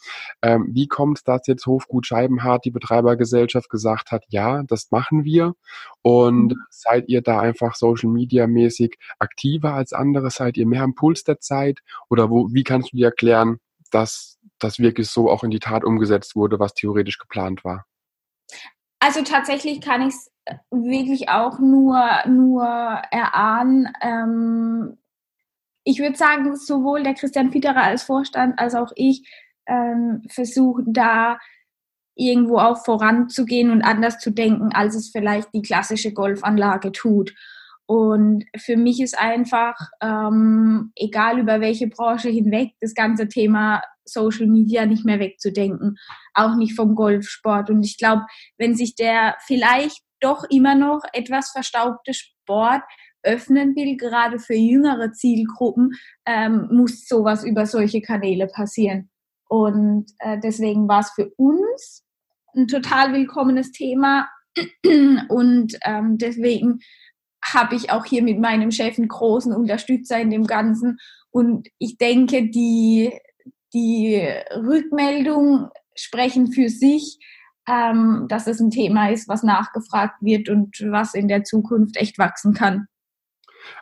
ähm, 0.42 0.70
wie 0.72 0.88
kommt 0.88 1.20
es, 1.20 1.24
dass 1.24 1.48
jetzt 1.48 1.66
Hofgut 1.66 2.08
Scheibenhardt, 2.08 2.66
die 2.66 2.72
Betreibergesellschaft, 2.72 3.70
gesagt 3.70 4.12
hat, 4.12 4.24
ja, 4.30 4.64
das 4.64 4.90
machen 4.92 5.24
wir. 5.24 5.54
Und 6.02 6.54
mhm. 6.54 6.58
seid 6.70 7.08
ihr 7.08 7.22
da 7.22 7.40
einfach 7.40 7.76
Social 7.76 8.10
Media 8.10 8.48
mäßig 8.48 8.98
aktiver 9.20 9.74
als 9.74 9.94
andere? 9.94 10.30
Seid 10.32 10.58
ihr 10.58 10.66
mehr 10.66 10.84
am 10.84 10.96
Puls 10.96 11.24
der 11.24 11.40
Zeit? 11.40 11.80
Oder 12.10 12.30
wo, 12.30 12.50
wie 12.52 12.64
kannst 12.64 12.94
du 12.94 12.98
dir 12.98 13.08
erklären, 13.08 13.60
dass 13.92 14.38
das 14.60 14.80
wirklich 14.80 15.10
so 15.10 15.30
auch 15.30 15.44
in 15.44 15.52
die 15.52 15.60
Tat 15.60 15.84
umgesetzt 15.84 16.36
wurde, 16.36 16.60
was 16.60 16.74
theoretisch 16.74 17.18
geplant 17.18 17.64
war? 17.64 17.86
Also 19.00 19.24
tatsächlich 19.24 19.82
kann 19.82 20.02
ich 20.02 20.14
es 20.14 20.32
wirklich 20.72 21.30
auch 21.30 21.60
nur, 21.60 22.02
nur 22.28 22.66
erahnen. 22.66 23.88
Ähm, 24.02 24.98
ich 25.84 26.00
würde 26.00 26.18
sagen, 26.18 26.56
sowohl 26.56 27.04
der 27.04 27.14
Christian 27.14 27.52
Fitterer 27.52 27.84
als 27.84 28.04
Vorstand 28.04 28.60
als 28.60 28.76
auch 28.76 28.92
ich 28.96 29.28
ähm, 29.68 30.24
versuchen 30.30 30.94
da 30.94 31.40
irgendwo 32.16 32.58
auch 32.58 32.84
voranzugehen 32.84 33.72
und 33.72 33.82
anders 33.82 34.20
zu 34.20 34.32
denken, 34.32 34.72
als 34.74 34.96
es 34.96 35.10
vielleicht 35.10 35.54
die 35.54 35.62
klassische 35.62 36.14
Golfanlage 36.14 36.92
tut. 36.92 37.34
Und 37.86 38.46
für 38.56 38.78
mich 38.78 39.02
ist 39.02 39.18
einfach, 39.18 39.76
ähm, 40.02 40.92
egal 40.96 41.40
über 41.40 41.62
welche 41.62 41.88
Branche 41.88 42.30
hinweg, 42.30 42.74
das 42.82 42.94
ganze 42.94 43.28
Thema 43.28 43.82
Social 44.12 44.48
Media 44.48 44.86
nicht 44.86 45.06
mehr 45.06 45.20
wegzudenken, 45.20 45.98
auch 46.34 46.56
nicht 46.56 46.76
vom 46.76 46.96
Golfsport. 46.96 47.70
Und 47.70 47.84
ich 47.84 47.98
glaube, 47.98 48.24
wenn 48.58 48.76
sich 48.76 48.96
der 48.96 49.38
vielleicht 49.46 50.02
doch 50.20 50.44
immer 50.50 50.76
noch 50.76 51.02
etwas 51.14 51.52
verstaubte 51.52 52.14
Sport 52.14 52.84
öffnen 53.24 53.76
will, 53.76 53.98
gerade 53.98 54.40
für 54.40 54.56
jüngere 54.56 55.12
Zielgruppen, 55.12 55.92
ähm, 56.26 56.68
muss 56.72 57.08
sowas 57.08 57.44
über 57.44 57.66
solche 57.66 58.02
Kanäle 58.02 58.48
passieren. 58.48 59.10
Und 59.50 60.12
äh, 60.20 60.40
deswegen 60.40 60.88
war 60.88 61.02
es 61.02 61.12
für 61.12 61.32
uns 61.36 62.04
ein 62.56 62.68
total 62.68 63.14
willkommenes 63.14 63.72
Thema. 63.72 64.30
Und 65.30 65.78
ähm, 65.84 66.18
deswegen 66.18 66.80
habe 67.44 67.76
ich 67.76 67.92
auch 67.92 68.06
hier 68.06 68.22
mit 68.22 68.40
meinem 68.40 68.72
Chef 68.72 68.98
einen 68.98 69.08
großen 69.08 69.54
Unterstützer 69.54 70.20
in 70.20 70.30
dem 70.30 70.46
Ganzen. 70.46 70.98
Und 71.32 71.68
ich 71.78 71.98
denke, 71.98 72.50
die, 72.50 73.12
die 73.74 74.22
Rückmeldungen 74.56 75.70
sprechen 75.96 76.52
für 76.52 76.70
sich 76.70 77.20
ähm, 77.70 78.26
dass 78.28 78.48
es 78.48 78.60
ein 78.60 78.72
Thema 78.72 79.10
ist, 79.10 79.28
was 79.28 79.44
nachgefragt 79.44 80.16
wird 80.22 80.50
und 80.50 80.76
was 80.90 81.14
in 81.14 81.28
der 81.28 81.44
Zukunft 81.44 81.98
echt 81.98 82.18
wachsen 82.18 82.54
kann. 82.54 82.88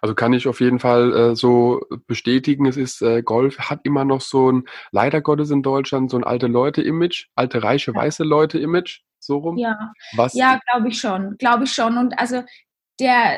Also 0.01 0.15
kann 0.15 0.33
ich 0.33 0.47
auf 0.47 0.59
jeden 0.59 0.79
Fall 0.79 1.13
äh, 1.15 1.35
so 1.35 1.81
bestätigen, 2.07 2.65
es 2.65 2.75
ist 2.75 3.01
äh, 3.01 3.21
Golf 3.21 3.57
hat 3.57 3.81
immer 3.83 4.03
noch 4.03 4.21
so 4.21 4.51
ein 4.51 4.63
leider 4.91 5.21
Gottes 5.21 5.51
in 5.51 5.63
Deutschland 5.63 6.11
so 6.11 6.17
ein 6.17 6.23
alte 6.23 6.47
Leute 6.47 6.81
Image, 6.81 7.27
alte 7.35 7.63
reiche 7.63 7.93
weiße 7.95 8.23
Leute 8.23 8.59
Image 8.59 9.01
so 9.19 9.37
rum. 9.37 9.57
Ja. 9.57 9.93
Was 10.15 10.33
ja, 10.33 10.59
glaube 10.69 10.89
ich 10.89 10.99
schon, 10.99 11.37
glaube 11.37 11.63
ich 11.63 11.71
schon 11.71 11.97
und 11.97 12.19
also 12.19 12.43
der 12.99 13.37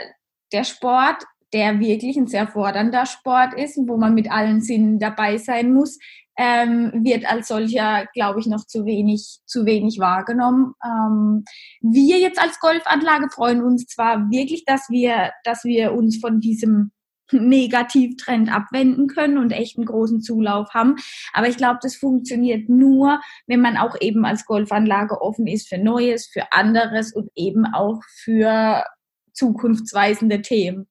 der 0.52 0.64
Sport, 0.64 1.24
der 1.54 1.80
wirklich 1.80 2.18
ein 2.18 2.28
sehr 2.28 2.48
fordernder 2.48 3.06
Sport 3.06 3.54
ist, 3.54 3.78
wo 3.86 3.98
man 3.98 4.16
mit 4.16 4.32
allen 4.32 4.62
Sinnen 4.62 4.98
dabei 4.98 5.38
sein 5.38 5.72
muss, 5.74 6.00
ähm, 6.40 7.04
wird 7.04 7.30
als 7.30 7.50
solcher, 7.50 8.06
glaube 8.14 8.40
ich, 8.40 8.48
noch 8.48 8.66
zu 8.66 8.86
wenig, 8.86 9.40
zu 9.46 9.66
wenig 9.66 10.00
wahrgenommen. 10.00 10.74
Ähm, 10.82 11.44
wir 11.82 12.18
jetzt 12.18 12.42
als 12.42 12.62
Golfanlage 12.62 13.30
freuen 13.30 13.62
uns 13.62 13.88
zwar 13.88 14.32
wirklich, 14.32 14.64
dass 14.64 14.90
wir, 14.90 15.32
dass 15.44 15.66
wir 15.66 15.92
uns 15.92 16.18
von 16.18 16.40
diesem 16.40 16.92
Negativtrend 17.34 18.52
abwenden 18.56 19.08
können 19.08 19.38
und 19.38 19.52
echt 19.52 19.78
einen 19.78 19.86
großen 19.86 20.22
Zulauf 20.22 20.70
haben. 20.74 20.96
Aber 21.34 21.50
ich 21.50 21.58
glaube, 21.58 21.80
das 21.82 21.98
funktioniert 21.98 22.70
nur, 22.70 23.20
wenn 23.46 23.60
man 23.60 23.76
auch 23.76 23.98
eben 24.00 24.24
als 24.24 24.46
Golfanlage 24.46 25.22
offen 25.22 25.46
ist 25.46 25.68
für 25.68 25.78
Neues, 25.78 26.26
für 26.26 26.54
anderes 26.54 27.14
und 27.14 27.30
eben 27.36 27.66
auch 27.66 28.00
für 28.24 28.86
zukunftsweisende 29.34 30.42
Themen. 30.42 30.88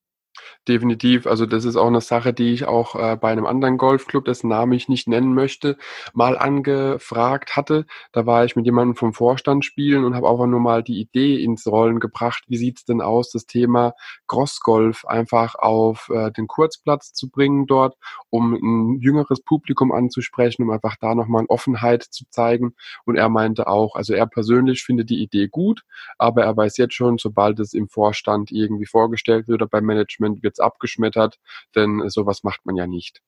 Definitiv. 0.69 1.27
Also 1.27 1.47
das 1.47 1.65
ist 1.65 1.77
auch 1.77 1.87
eine 1.87 2.03
Sache, 2.03 2.35
die 2.35 2.53
ich 2.53 2.67
auch 2.67 2.95
äh, 2.95 3.17
bei 3.17 3.33
einem 3.33 3.47
anderen 3.47 3.79
Golfclub, 3.79 4.27
dessen 4.27 4.49
Namen 4.49 4.73
ich 4.73 4.89
nicht 4.89 5.09
nennen 5.09 5.33
möchte, 5.33 5.79
mal 6.13 6.37
angefragt 6.37 7.57
hatte. 7.57 7.87
Da 8.13 8.27
war 8.27 8.45
ich 8.45 8.55
mit 8.55 8.67
jemandem 8.67 8.95
vom 8.95 9.15
Vorstand 9.15 9.65
spielen 9.65 10.05
und 10.05 10.15
habe 10.15 10.29
einfach 10.29 10.47
nur 10.47 10.61
mal 10.61 10.83
die 10.83 11.01
Idee 11.01 11.43
ins 11.43 11.67
Rollen 11.67 12.01
gebracht, 12.01 12.45
wie 12.49 12.59
sieht's 12.59 12.85
denn 12.85 13.01
aus, 13.01 13.31
das 13.31 13.47
Thema 13.47 13.95
Crossgolf 14.27 15.07
einfach 15.07 15.55
auf 15.55 16.11
äh, 16.11 16.31
den 16.33 16.47
Kurzplatz 16.47 17.15
zu 17.15 17.31
bringen 17.31 17.67
dort, 17.67 17.97
um 18.29 18.53
ein 18.53 19.01
jüngeres 19.01 19.41
Publikum 19.41 19.91
anzusprechen, 19.91 20.65
um 20.65 20.71
einfach 20.71 20.97
da 21.01 21.15
nochmal 21.15 21.47
Offenheit 21.49 22.03
zu 22.03 22.25
zeigen. 22.29 22.75
Und 23.07 23.17
er 23.17 23.31
meinte 23.31 23.69
auch, 23.69 23.95
also 23.95 24.13
er 24.13 24.27
persönlich 24.27 24.83
findet 24.83 25.09
die 25.09 25.23
Idee 25.23 25.49
gut, 25.49 25.83
aber 26.19 26.43
er 26.43 26.55
weiß 26.55 26.77
jetzt 26.77 26.95
schon, 26.95 27.17
sobald 27.17 27.59
es 27.59 27.73
im 27.73 27.89
Vorstand 27.89 28.51
irgendwie 28.53 28.87
vorgestellt 28.87 29.49
wird 29.49 29.63
oder 29.63 29.69
beim 29.69 29.85
Management, 29.85 30.28
wird 30.43 30.61
abgeschmettert, 30.61 31.39
denn 31.75 32.09
sowas 32.09 32.43
macht 32.43 32.65
man 32.67 32.77
ja 32.77 32.87
nicht. 32.87 33.23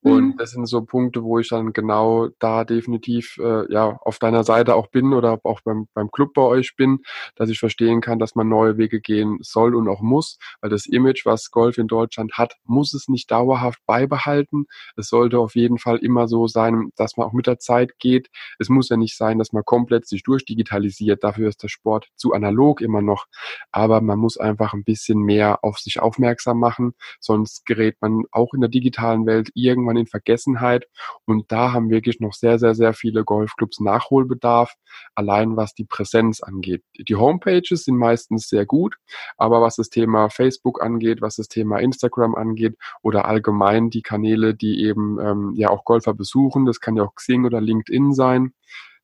Und 0.00 0.34
mhm. 0.34 0.36
das 0.36 0.50
sind 0.50 0.66
so 0.66 0.82
Punkte, 0.82 1.22
wo 1.22 1.38
ich 1.38 1.48
dann 1.48 1.72
genau 1.72 2.28
da 2.38 2.64
definitiv 2.64 3.36
äh, 3.38 3.72
ja 3.72 3.98
auf 4.02 4.18
deiner 4.18 4.44
Seite 4.44 4.74
auch 4.74 4.88
bin 4.88 5.12
oder 5.12 5.40
auch 5.44 5.60
beim, 5.62 5.88
beim 5.94 6.10
Club 6.10 6.34
bei 6.34 6.42
euch 6.42 6.76
bin, 6.76 7.00
dass 7.36 7.48
ich 7.48 7.58
verstehen 7.58 8.00
kann, 8.00 8.18
dass 8.18 8.34
man 8.34 8.48
neue 8.48 8.76
Wege 8.76 9.00
gehen 9.00 9.38
soll 9.40 9.74
und 9.74 9.88
auch 9.88 10.00
muss, 10.00 10.38
weil 10.60 10.70
das 10.70 10.86
Image, 10.86 11.24
was 11.24 11.50
Golf 11.50 11.78
in 11.78 11.88
Deutschland 11.88 12.34
hat, 12.34 12.54
muss 12.64 12.94
es 12.94 13.08
nicht 13.08 13.30
dauerhaft 13.30 13.80
beibehalten. 13.86 14.66
Es 14.96 15.08
sollte 15.08 15.38
auf 15.38 15.54
jeden 15.54 15.78
Fall 15.78 15.98
immer 15.98 16.28
so 16.28 16.46
sein, 16.46 16.90
dass 16.96 17.16
man 17.16 17.26
auch 17.26 17.32
mit 17.32 17.46
der 17.46 17.58
Zeit 17.58 17.98
geht. 17.98 18.28
Es 18.58 18.68
muss 18.68 18.88
ja 18.88 18.96
nicht 18.96 19.16
sein, 19.16 19.38
dass 19.38 19.52
man 19.52 19.64
komplett 19.64 20.06
sich 20.06 20.22
durchdigitalisiert. 20.22 21.24
Dafür 21.24 21.48
ist 21.48 21.62
der 21.62 21.68
Sport 21.68 22.08
zu 22.16 22.32
analog 22.32 22.80
immer 22.80 23.02
noch. 23.02 23.26
Aber 23.72 24.00
man 24.00 24.18
muss 24.18 24.36
einfach 24.36 24.74
ein 24.74 24.84
bisschen 24.84 25.20
mehr 25.20 25.64
auf 25.64 25.78
sich 25.78 26.00
aufmerksam 26.00 26.58
machen, 26.58 26.94
sonst 27.20 27.64
gerät 27.66 27.96
man 28.00 28.24
auch 28.30 28.54
in 28.54 28.60
der 28.60 28.70
digitalen 28.70 29.26
Welt 29.26 29.50
irgendwann 29.54 29.96
in 29.96 30.06
Vergessenheit. 30.06 30.86
Und 31.24 31.50
da 31.50 31.72
haben 31.72 31.90
wirklich 31.90 32.20
noch 32.20 32.32
sehr, 32.32 32.58
sehr, 32.58 32.74
sehr 32.74 32.92
viele 32.92 33.24
Golfclubs 33.24 33.80
Nachholbedarf, 33.80 34.74
allein 35.14 35.56
was 35.56 35.74
die 35.74 35.84
Präsenz 35.84 36.42
angeht. 36.42 36.82
Die 36.98 37.16
Homepages 37.16 37.84
sind 37.84 37.96
meistens 37.96 38.48
sehr 38.48 38.66
gut, 38.66 38.96
aber 39.36 39.60
was 39.60 39.76
das 39.76 39.90
Thema 39.90 40.28
Facebook 40.28 40.82
angeht, 40.82 41.20
was 41.22 41.36
das 41.36 41.48
Thema 41.48 41.78
Instagram 41.78 42.34
angeht 42.34 42.76
oder 43.02 43.26
allgemein 43.26 43.90
die 43.90 44.02
Kanäle, 44.02 44.54
die 44.54 44.82
eben 44.84 45.18
ähm, 45.20 45.52
ja 45.56 45.70
auch 45.70 45.84
Golfer 45.84 46.14
besuchen, 46.14 46.66
das 46.66 46.80
kann 46.80 46.96
ja 46.96 47.04
auch 47.04 47.14
Xing 47.14 47.44
oder 47.44 47.60
LinkedIn 47.60 48.12
sein, 48.12 48.54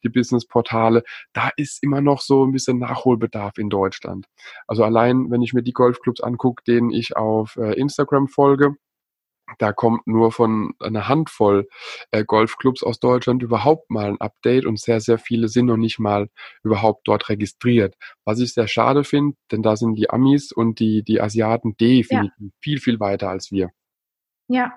die 0.02 0.08
Businessportale, 0.08 1.02
da 1.32 1.50
ist 1.56 1.82
immer 1.82 2.00
noch 2.00 2.20
so 2.20 2.44
ein 2.44 2.52
bisschen 2.52 2.78
Nachholbedarf 2.78 3.58
in 3.58 3.70
Deutschland. 3.70 4.26
Also 4.66 4.84
allein, 4.84 5.30
wenn 5.30 5.42
ich 5.42 5.52
mir 5.52 5.62
die 5.62 5.72
Golfclubs 5.72 6.20
angucke, 6.20 6.62
denen 6.64 6.90
ich 6.90 7.16
auf 7.16 7.56
äh, 7.56 7.74
Instagram 7.74 8.28
folge, 8.28 8.76
da 9.58 9.72
kommt 9.72 10.06
nur 10.06 10.32
von 10.32 10.74
einer 10.80 11.08
Handvoll 11.08 11.68
äh, 12.10 12.24
Golfclubs 12.24 12.82
aus 12.82 13.00
Deutschland 13.00 13.42
überhaupt 13.42 13.90
mal 13.90 14.06
ein 14.06 14.20
Update 14.20 14.66
und 14.66 14.78
sehr, 14.78 15.00
sehr 15.00 15.18
viele 15.18 15.48
sind 15.48 15.66
noch 15.66 15.76
nicht 15.76 15.98
mal 15.98 16.28
überhaupt 16.62 17.06
dort 17.06 17.28
registriert. 17.28 17.94
Was 18.24 18.40
ich 18.40 18.54
sehr 18.54 18.68
schade 18.68 19.04
finde, 19.04 19.36
denn 19.50 19.62
da 19.62 19.76
sind 19.76 19.94
die 19.94 20.10
Amis 20.10 20.52
und 20.52 20.80
die, 20.80 21.02
die 21.02 21.20
Asiaten 21.20 21.76
definitiv 21.76 22.32
ja. 22.38 22.48
viel, 22.60 22.80
viel 22.80 23.00
weiter 23.00 23.30
als 23.30 23.50
wir. 23.50 23.70
Ja. 24.48 24.72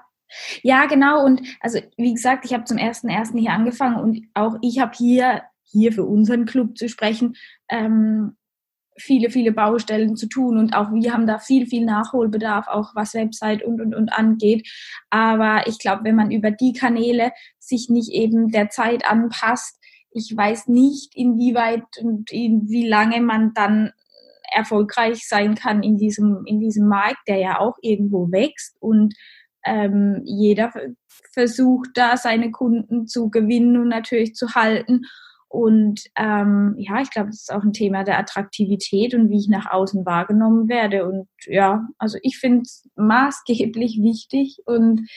Ja, 0.63 0.85
genau. 0.85 1.23
Und 1.23 1.41
also, 1.59 1.79
wie 1.97 2.13
gesagt, 2.13 2.45
ich 2.45 2.53
habe 2.53 2.63
zum 2.63 2.77
ersten 2.77 3.07
ersten 3.07 3.37
hier 3.37 3.51
angefangen 3.51 3.99
und 3.99 4.27
auch 4.33 4.55
ich 4.61 4.79
habe 4.79 4.91
hier, 4.95 5.43
hier 5.63 5.91
für 5.91 6.03
unseren 6.03 6.45
Club 6.45 6.77
zu 6.77 6.89
sprechen, 6.89 7.35
ähm, 7.69 8.35
viele, 8.97 9.29
viele 9.29 9.51
Baustellen 9.51 10.15
zu 10.15 10.27
tun 10.27 10.57
und 10.57 10.75
auch 10.75 10.91
wir 10.91 11.13
haben 11.13 11.27
da 11.27 11.39
viel, 11.39 11.67
viel 11.67 11.85
Nachholbedarf, 11.85 12.67
auch 12.67 12.95
was 12.95 13.13
Website 13.13 13.63
und, 13.63 13.81
und, 13.81 13.95
und 13.95 14.09
angeht. 14.09 14.67
Aber 15.09 15.67
ich 15.67 15.79
glaube, 15.79 16.03
wenn 16.03 16.15
man 16.15 16.31
über 16.31 16.51
die 16.51 16.73
Kanäle 16.73 17.31
sich 17.59 17.89
nicht 17.89 18.11
eben 18.11 18.51
der 18.51 18.69
Zeit 18.69 19.05
anpasst, 19.09 19.79
ich 20.11 20.35
weiß 20.35 20.67
nicht, 20.67 21.15
inwieweit 21.15 21.83
und 22.01 22.31
in 22.31 22.69
wie 22.69 22.87
lange 22.87 23.19
man 23.21 23.53
dann 23.53 23.91
erfolgreich 24.53 25.27
sein 25.27 25.55
kann 25.55 25.81
in 25.81 25.97
diesem, 25.97 26.43
in 26.45 26.59
diesem 26.59 26.87
Markt, 26.87 27.27
der 27.27 27.37
ja 27.37 27.59
auch 27.59 27.77
irgendwo 27.81 28.31
wächst 28.31 28.75
und 28.79 29.15
ähm, 29.65 30.21
jeder 30.25 30.71
versucht 31.33 31.91
da 31.95 32.17
seine 32.17 32.51
Kunden 32.51 33.07
zu 33.07 33.29
gewinnen 33.29 33.77
und 33.77 33.87
natürlich 33.87 34.35
zu 34.35 34.55
halten. 34.55 35.03
Und 35.53 36.01
ähm, 36.17 36.73
ja, 36.79 36.99
ich 36.99 37.11
glaube, 37.11 37.27
das 37.27 37.41
ist 37.41 37.53
auch 37.53 37.61
ein 37.61 37.73
Thema 37.73 38.03
der 38.03 38.17
Attraktivität 38.17 39.13
und 39.13 39.29
wie 39.29 39.37
ich 39.37 39.47
nach 39.47 39.69
außen 39.69 40.03
wahrgenommen 40.03 40.67
werde. 40.67 41.05
Und 41.05 41.27
ja, 41.45 41.87
also 41.99 42.17
ich 42.23 42.39
finde 42.39 42.63
es 42.63 42.89
maßgeblich 42.95 44.01
wichtig 44.01 44.57
und 44.65 45.07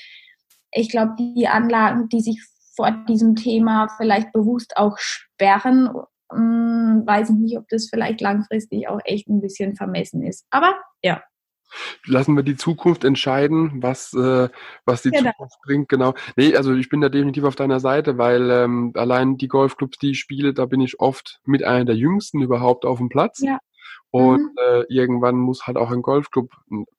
ich 0.72 0.90
glaube, 0.90 1.14
die 1.18 1.48
Anlagen, 1.48 2.10
die 2.10 2.20
sich 2.20 2.38
vor 2.76 2.90
diesem 3.08 3.34
Thema 3.34 3.88
vielleicht 3.96 4.30
bewusst 4.32 4.76
auch 4.76 4.98
sperren, 4.98 5.88
ähm, 6.30 7.02
weiß 7.06 7.30
ich 7.30 7.36
nicht, 7.36 7.56
ob 7.56 7.66
das 7.70 7.88
vielleicht 7.88 8.20
langfristig 8.20 8.88
auch 8.88 9.00
echt 9.06 9.28
ein 9.28 9.40
bisschen 9.40 9.74
vermessen 9.74 10.22
ist. 10.22 10.44
Aber 10.50 10.74
ja, 11.02 11.22
lassen 12.06 12.36
wir 12.36 12.42
die 12.42 12.56
Zukunft 12.56 13.04
entscheiden, 13.04 13.82
was, 13.82 14.12
äh, 14.14 14.48
was 14.84 15.02
die 15.02 15.10
genau. 15.10 15.30
Zukunft 15.32 15.58
bringt, 15.64 15.88
genau. 15.88 16.14
Nee, 16.36 16.56
also 16.56 16.74
ich 16.74 16.88
bin 16.88 17.00
da 17.00 17.08
definitiv 17.08 17.44
auf 17.44 17.56
deiner 17.56 17.80
Seite, 17.80 18.18
weil 18.18 18.50
ähm, 18.50 18.92
allein 18.94 19.36
die 19.36 19.48
Golfclubs, 19.48 19.98
die 19.98 20.10
ich 20.10 20.20
spiele, 20.20 20.54
da 20.54 20.66
bin 20.66 20.80
ich 20.80 21.00
oft 21.00 21.40
mit 21.44 21.64
einer 21.64 21.84
der 21.84 21.96
jüngsten 21.96 22.40
überhaupt 22.40 22.84
auf 22.84 22.98
dem 22.98 23.08
Platz. 23.08 23.40
Ja. 23.40 23.58
Und 24.10 24.40
mhm. 24.40 24.50
äh, 24.56 24.82
irgendwann 24.88 25.36
muss 25.36 25.66
halt 25.66 25.76
auch 25.76 25.90
ein 25.90 26.02
Golfclub 26.02 26.50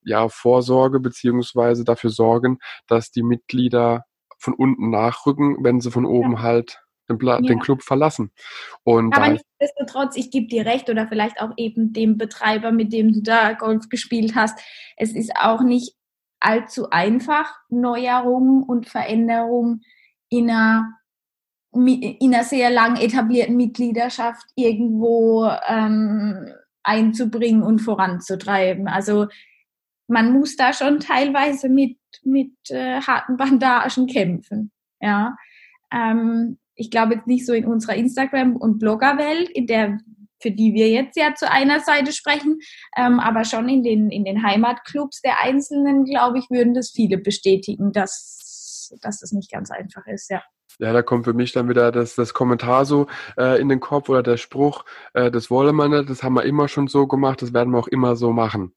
ja 0.04 0.30
Vorsorge 0.30 1.00
beziehungsweise 1.00 1.84
dafür 1.84 2.10
sorgen, 2.10 2.60
dass 2.88 3.12
die 3.12 3.24
Mitglieder 3.24 4.04
von 4.38 4.54
unten 4.54 4.90
nachrücken, 4.90 5.58
wenn 5.64 5.82
sie 5.82 5.92
von 5.92 6.06
oben 6.06 6.34
ja. 6.34 6.42
halt 6.42 6.80
den, 7.10 7.20
ja. 7.22 7.40
den 7.40 7.60
Club 7.60 7.84
verlassen. 7.84 8.32
Und 8.84 9.16
Aber 9.16 9.30
nichtsdestotrotz, 9.30 10.16
ich 10.16 10.32
gebe 10.32 10.48
dir 10.48 10.66
recht 10.66 10.90
oder 10.90 11.08
vielleicht 11.08 11.42
auch 11.42 11.52
eben 11.58 11.94
dem 11.94 12.18
Betreiber, 12.18 12.72
mit 12.72 12.94
dem 12.94 13.14
du 13.14 13.22
da 13.22 13.54
Golf 13.54 13.90
gespielt 13.90 14.36
hast, 14.36 14.60
es 14.96 15.14
ist 15.14 15.36
auch 15.36 15.62
nicht 15.62 15.96
allzu 16.40 16.90
einfach, 16.90 17.56
Neuerungen 17.70 18.64
und 18.64 18.88
Veränderungen 18.88 19.84
in 20.30 20.50
einer, 20.50 20.94
in 21.74 22.34
einer 22.34 22.44
sehr 22.44 22.70
lang 22.70 22.98
etablierten 22.98 23.58
Mitgliedschaft 23.58 24.46
irgendwo 24.56 25.50
ähm, 25.68 26.54
einzubringen 26.84 27.64
und 27.64 27.80
voranzutreiben. 27.80 28.88
Also 28.88 29.28
man 30.08 30.32
muss 30.32 30.56
da 30.56 30.74
schon 30.74 31.00
teilweise 31.00 31.70
mit, 31.70 31.98
mit 32.24 32.54
äh, 32.70 33.02
harten 33.02 33.38
Bandagen 33.38 34.08
kämpfen. 34.08 34.72
Ja. 35.02 35.36
Ähm, 35.92 36.58
ich 36.77 36.91
glaube 36.91 37.15
jetzt 37.15 37.27
nicht 37.27 37.46
so 37.46 37.53
in 37.53 37.65
unserer 37.65 37.96
Instagram- 37.96 38.55
und 38.55 38.79
Bloggerwelt, 38.79 39.50
in 39.50 39.67
der 39.67 39.98
für 40.39 40.51
die 40.51 40.74
wir 40.74 40.89
jetzt 40.89 41.17
ja 41.17 41.34
zu 41.34 41.50
einer 41.50 41.79
Seite 41.79 42.13
sprechen, 42.13 42.60
ähm, 42.96 43.19
aber 43.19 43.43
schon 43.43 43.67
in 43.69 43.84
den, 43.84 44.12
in 44.12 44.24
den 44.24 44.43
Heimatclubs 44.43 45.22
der 45.22 45.41
Einzelnen, 45.41 46.05
glaube 46.05 46.38
ich, 46.38 46.50
würden 46.50 46.74
das 46.75 46.91
viele 46.91 47.17
bestätigen, 47.17 47.91
dass, 47.91 48.96
dass 49.01 49.19
das 49.19 49.31
nicht 49.31 49.51
ganz 49.51 49.72
einfach 49.72 50.05
ist, 50.05 50.29
ja. 50.29 50.43
Ja, 50.79 50.93
da 50.93 51.01
kommt 51.01 51.25
für 51.25 51.34
mich 51.34 51.53
dann 51.53 51.69
wieder 51.69 51.91
das, 51.91 52.13
das 52.13 52.36
Kommentar 52.36 52.86
so 52.86 53.07
äh, 53.36 53.60
in 53.60 53.67
den 53.67 53.79
Kopf 53.79 54.10
oder 54.10 54.22
der 54.22 54.38
Spruch, 54.38 54.86
äh, 55.15 55.31
das 55.31 55.50
wollen 55.50 55.75
wir 55.75 55.89
nicht, 55.89 56.07
das 56.07 56.22
haben 56.22 56.36
wir 56.36 56.43
immer 56.43 56.67
schon 56.67 56.88
so 56.88 57.07
gemacht, 57.07 57.41
das 57.41 57.51
werden 57.51 57.74
wir 57.74 57.79
auch 57.79 57.88
immer 57.88 58.15
so 58.15 58.31
machen. 58.31 58.75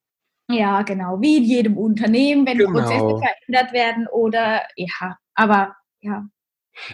Ja, 0.49 0.81
genau, 0.83 1.21
wie 1.21 1.37
in 1.37 1.45
jedem 1.45 1.77
Unternehmen, 1.77 2.47
wenn 2.47 2.57
genau. 2.57 2.73
Prozesse 2.73 3.21
verändert 3.21 3.73
werden 3.75 4.09
oder 4.11 4.63
ja, 4.77 5.19
aber 5.35 5.77
ja, 6.01 6.25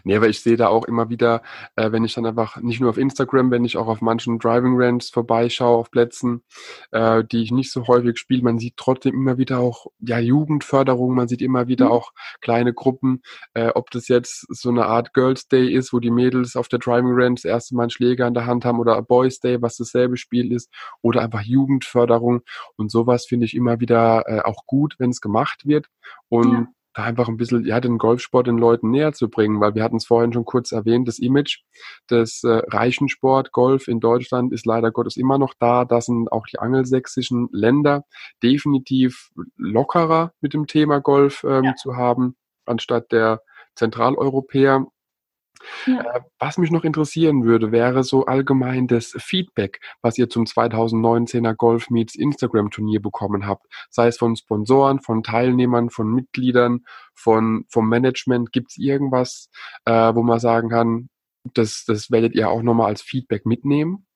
Nee, 0.04 0.16
aber 0.16 0.28
ich 0.28 0.40
sehe 0.40 0.56
da 0.56 0.68
auch 0.68 0.84
immer 0.84 1.10
wieder, 1.10 1.42
äh, 1.76 1.92
wenn 1.92 2.04
ich 2.04 2.14
dann 2.14 2.26
einfach 2.26 2.56
nicht 2.62 2.80
nur 2.80 2.90
auf 2.90 2.98
Instagram, 2.98 3.50
wenn 3.50 3.64
ich 3.64 3.76
auch 3.76 3.86
auf 3.86 4.00
manchen 4.00 4.38
Driving 4.38 4.74
Ranges 4.76 5.10
vorbeischaue, 5.10 5.76
auf 5.76 5.90
Plätzen, 5.90 6.42
äh, 6.92 7.24
die 7.24 7.42
ich 7.42 7.52
nicht 7.52 7.72
so 7.72 7.86
häufig 7.86 8.18
spiele, 8.18 8.42
man 8.42 8.58
sieht 8.58 8.76
trotzdem 8.76 9.14
immer 9.14 9.38
wieder 9.38 9.58
auch 9.60 9.86
ja 10.00 10.18
Jugendförderung, 10.18 11.14
man 11.14 11.28
sieht 11.28 11.42
immer 11.42 11.68
wieder 11.68 11.86
mhm. 11.86 11.92
auch 11.92 12.12
kleine 12.40 12.72
Gruppen, 12.72 13.22
äh, 13.54 13.68
ob 13.68 13.90
das 13.90 14.08
jetzt 14.08 14.46
so 14.48 14.70
eine 14.70 14.86
Art 14.86 15.14
Girls 15.14 15.48
Day 15.48 15.72
ist, 15.72 15.92
wo 15.92 16.00
die 16.00 16.10
Mädels 16.10 16.56
auf 16.56 16.68
der 16.68 16.78
Driving 16.78 17.12
Range 17.12 17.34
das 17.34 17.44
erste 17.44 17.74
Mal 17.74 17.84
einen 17.84 17.90
Schläger 17.90 18.26
in 18.26 18.34
der 18.34 18.46
Hand 18.46 18.64
haben 18.64 18.80
oder 18.80 19.00
Boys 19.02 19.40
Day, 19.40 19.60
was 19.62 19.76
dasselbe 19.76 20.16
Spiel 20.16 20.52
ist, 20.52 20.72
oder 21.02 21.22
einfach 21.22 21.42
Jugendförderung. 21.42 22.42
Und 22.76 22.90
sowas 22.90 23.26
finde 23.26 23.46
ich 23.46 23.54
immer 23.54 23.80
wieder 23.80 24.24
äh, 24.26 24.40
auch 24.40 24.66
gut, 24.66 24.96
wenn 24.98 25.10
es 25.10 25.20
gemacht 25.20 25.66
wird. 25.66 25.86
Und 26.28 26.52
ja 26.52 26.66
da 26.96 27.04
einfach 27.04 27.28
ein 27.28 27.36
bisschen, 27.36 27.66
ja, 27.66 27.78
den 27.78 27.98
Golfsport 27.98 28.46
den 28.46 28.56
Leuten 28.56 28.90
näher 28.90 29.12
zu 29.12 29.28
bringen, 29.28 29.60
weil 29.60 29.74
wir 29.74 29.84
hatten 29.84 29.96
es 29.96 30.06
vorhin 30.06 30.32
schon 30.32 30.46
kurz 30.46 30.72
erwähnt, 30.72 31.06
das 31.06 31.18
Image 31.18 31.58
des 32.10 32.42
äh, 32.42 32.62
reichen 32.68 33.10
Sport, 33.10 33.52
Golf 33.52 33.86
in 33.86 34.00
Deutschland 34.00 34.50
ist 34.50 34.64
leider 34.64 34.90
Gottes 34.90 35.18
immer 35.18 35.36
noch 35.36 35.52
da. 35.58 35.84
Da 35.84 36.00
sind 36.00 36.32
auch 36.32 36.46
die 36.46 36.58
angelsächsischen 36.58 37.48
Länder 37.52 38.04
definitiv 38.42 39.28
lockerer 39.58 40.32
mit 40.40 40.54
dem 40.54 40.66
Thema 40.66 41.00
Golf 41.00 41.44
ähm, 41.44 41.64
ja. 41.64 41.74
zu 41.74 41.96
haben, 41.96 42.34
anstatt 42.64 43.12
der 43.12 43.42
Zentraleuropäer. 43.74 44.86
Ja. 45.86 46.00
Äh, 46.00 46.20
was 46.38 46.58
mich 46.58 46.70
noch 46.70 46.84
interessieren 46.84 47.44
würde, 47.44 47.72
wäre 47.72 48.02
so 48.02 48.26
allgemein 48.26 48.86
das 48.86 49.14
Feedback, 49.18 49.80
was 50.02 50.18
ihr 50.18 50.28
zum 50.28 50.44
2019er 50.44 51.54
Golf 51.54 51.90
Meets 51.90 52.14
Instagram 52.14 52.70
Turnier 52.70 53.00
bekommen 53.00 53.46
habt. 53.46 53.66
Sei 53.90 54.08
es 54.08 54.18
von 54.18 54.36
Sponsoren, 54.36 55.00
von 55.00 55.22
Teilnehmern, 55.22 55.90
von 55.90 56.12
Mitgliedern, 56.12 56.84
von, 57.14 57.64
vom 57.68 57.88
Management. 57.88 58.52
Gibt 58.52 58.72
es 58.72 58.78
irgendwas, 58.78 59.50
äh, 59.84 60.14
wo 60.14 60.22
man 60.22 60.38
sagen 60.38 60.68
kann, 60.68 61.08
das, 61.54 61.84
das 61.86 62.10
werdet 62.10 62.34
ihr 62.34 62.50
auch 62.50 62.62
nochmal 62.62 62.88
als 62.88 63.02
Feedback 63.02 63.46
mitnehmen? 63.46 64.06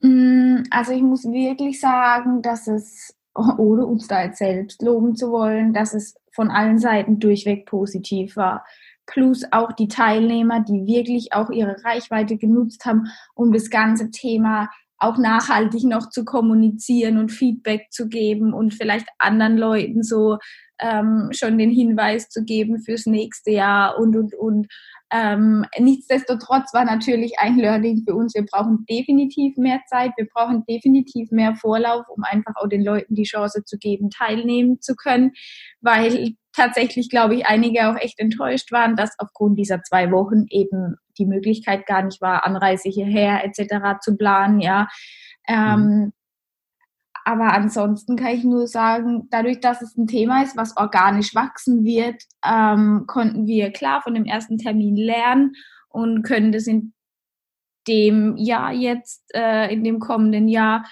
Mm, 0.00 0.62
also 0.70 0.92
ich 0.92 1.02
muss 1.02 1.24
wirklich 1.24 1.80
sagen, 1.80 2.42
dass 2.42 2.66
es, 2.68 3.16
ohne 3.34 3.86
uns 3.86 4.06
da 4.08 4.24
jetzt 4.24 4.38
selbst 4.38 4.82
loben 4.82 5.16
zu 5.16 5.30
wollen, 5.30 5.72
dass 5.72 5.94
es 5.94 6.14
von 6.32 6.50
allen 6.50 6.78
Seiten 6.78 7.18
durchweg 7.18 7.66
positiv 7.66 8.36
war 8.36 8.64
plus 9.06 9.44
auch 9.52 9.72
die 9.72 9.88
Teilnehmer, 9.88 10.60
die 10.60 10.86
wirklich 10.86 11.32
auch 11.32 11.50
ihre 11.50 11.76
Reichweite 11.84 12.36
genutzt 12.36 12.84
haben, 12.84 13.06
um 13.34 13.52
das 13.52 13.70
ganze 13.70 14.10
Thema 14.10 14.68
auch 14.98 15.18
nachhaltig 15.18 15.84
noch 15.84 16.08
zu 16.10 16.24
kommunizieren 16.24 17.18
und 17.18 17.30
Feedback 17.30 17.88
zu 17.90 18.08
geben 18.08 18.54
und 18.54 18.74
vielleicht 18.74 19.06
anderen 19.18 19.58
Leuten 19.58 20.02
so 20.02 20.38
ähm, 20.78 21.28
schon 21.32 21.58
den 21.58 21.70
Hinweis 21.70 22.28
zu 22.28 22.44
geben 22.44 22.80
fürs 22.80 23.06
nächste 23.06 23.50
Jahr 23.50 23.98
und, 23.98 24.16
und, 24.16 24.34
und. 24.34 24.66
Ähm, 25.12 25.64
nichtsdestotrotz 25.78 26.74
war 26.74 26.84
natürlich 26.84 27.38
ein 27.38 27.58
Learning 27.58 28.02
für 28.04 28.14
uns, 28.14 28.34
wir 28.34 28.44
brauchen 28.44 28.84
definitiv 28.90 29.56
mehr 29.56 29.80
Zeit, 29.88 30.10
wir 30.16 30.26
brauchen 30.26 30.64
definitiv 30.68 31.30
mehr 31.30 31.54
Vorlauf, 31.54 32.06
um 32.08 32.24
einfach 32.24 32.54
auch 32.56 32.68
den 32.68 32.82
Leuten 32.82 33.14
die 33.14 33.22
Chance 33.22 33.62
zu 33.64 33.78
geben, 33.78 34.10
teilnehmen 34.10 34.80
zu 34.80 34.96
können, 34.96 35.30
weil 35.80 36.34
tatsächlich, 36.56 37.10
glaube 37.10 37.36
ich, 37.36 37.46
einige 37.46 37.88
auch 37.88 37.96
echt 37.96 38.18
enttäuscht 38.18 38.72
waren, 38.72 38.96
dass 38.96 39.18
aufgrund 39.18 39.58
dieser 39.58 39.82
zwei 39.82 40.10
Wochen 40.10 40.46
eben 40.48 40.96
die 41.18 41.26
Möglichkeit 41.26 41.86
gar 41.86 42.02
nicht 42.02 42.20
war, 42.20 42.44
Anreise 42.46 42.88
hierher 42.88 43.44
etc. 43.44 44.00
zu 44.00 44.16
planen, 44.16 44.60
ja. 44.60 44.88
Ähm, 45.46 45.80
mhm. 45.80 46.12
Aber 47.24 47.52
ansonsten 47.52 48.16
kann 48.16 48.34
ich 48.34 48.44
nur 48.44 48.68
sagen, 48.68 49.26
dadurch, 49.30 49.60
dass 49.60 49.82
es 49.82 49.96
ein 49.96 50.06
Thema 50.06 50.42
ist, 50.44 50.56
was 50.56 50.76
organisch 50.76 51.34
wachsen 51.34 51.84
wird, 51.84 52.22
ähm, 52.44 53.04
konnten 53.08 53.46
wir 53.46 53.72
klar 53.72 54.00
von 54.00 54.14
dem 54.14 54.24
ersten 54.24 54.58
Termin 54.58 54.96
lernen 54.96 55.52
und 55.88 56.22
können 56.22 56.52
das 56.52 56.68
in 56.68 56.94
dem 57.88 58.36
Jahr 58.36 58.72
jetzt, 58.72 59.24
äh, 59.34 59.72
in 59.72 59.82
dem 59.82 59.98
kommenden 59.98 60.48
Jahr 60.48 60.86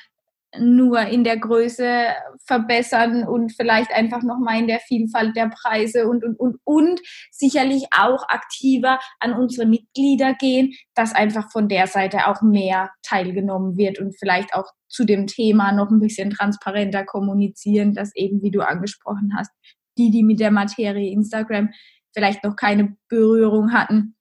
nur 0.58 1.00
in 1.00 1.24
der 1.24 1.38
Größe 1.38 2.08
verbessern 2.46 3.26
und 3.26 3.52
vielleicht 3.52 3.92
einfach 3.92 4.22
nochmal 4.22 4.60
in 4.60 4.66
der 4.66 4.80
Vielfalt 4.80 5.36
der 5.36 5.48
Preise 5.48 6.08
und, 6.08 6.24
und, 6.24 6.38
und, 6.38 6.58
und 6.64 7.00
sicherlich 7.30 7.84
auch 7.96 8.28
aktiver 8.28 8.98
an 9.20 9.34
unsere 9.34 9.66
Mitglieder 9.66 10.34
gehen, 10.34 10.74
dass 10.94 11.14
einfach 11.14 11.50
von 11.50 11.68
der 11.68 11.86
Seite 11.86 12.26
auch 12.26 12.42
mehr 12.42 12.90
teilgenommen 13.02 13.76
wird 13.76 13.98
und 13.98 14.16
vielleicht 14.18 14.54
auch 14.54 14.66
zu 14.88 15.04
dem 15.04 15.26
Thema 15.26 15.72
noch 15.72 15.90
ein 15.90 16.00
bisschen 16.00 16.30
transparenter 16.30 17.04
kommunizieren, 17.04 17.94
dass 17.94 18.14
eben, 18.14 18.42
wie 18.42 18.50
du 18.50 18.60
angesprochen 18.60 19.32
hast, 19.36 19.50
die, 19.98 20.10
die 20.10 20.22
mit 20.22 20.40
der 20.40 20.50
Materie 20.50 21.10
Instagram 21.10 21.70
vielleicht 22.14 22.44
noch 22.44 22.56
keine 22.56 22.96
Berührung 23.08 23.72
hatten, 23.72 24.16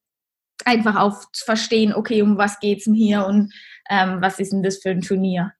einfach 0.64 0.96
auch 0.96 1.30
zu 1.32 1.44
verstehen, 1.44 1.94
okay, 1.94 2.22
um 2.22 2.38
was 2.38 2.58
geht's 2.58 2.84
denn 2.84 2.94
hier 2.94 3.26
und 3.26 3.52
ähm, 3.90 4.18
was 4.20 4.38
ist 4.38 4.52
denn 4.52 4.62
das 4.62 4.78
für 4.78 4.90
ein 4.90 5.00
Turnier? 5.00 5.52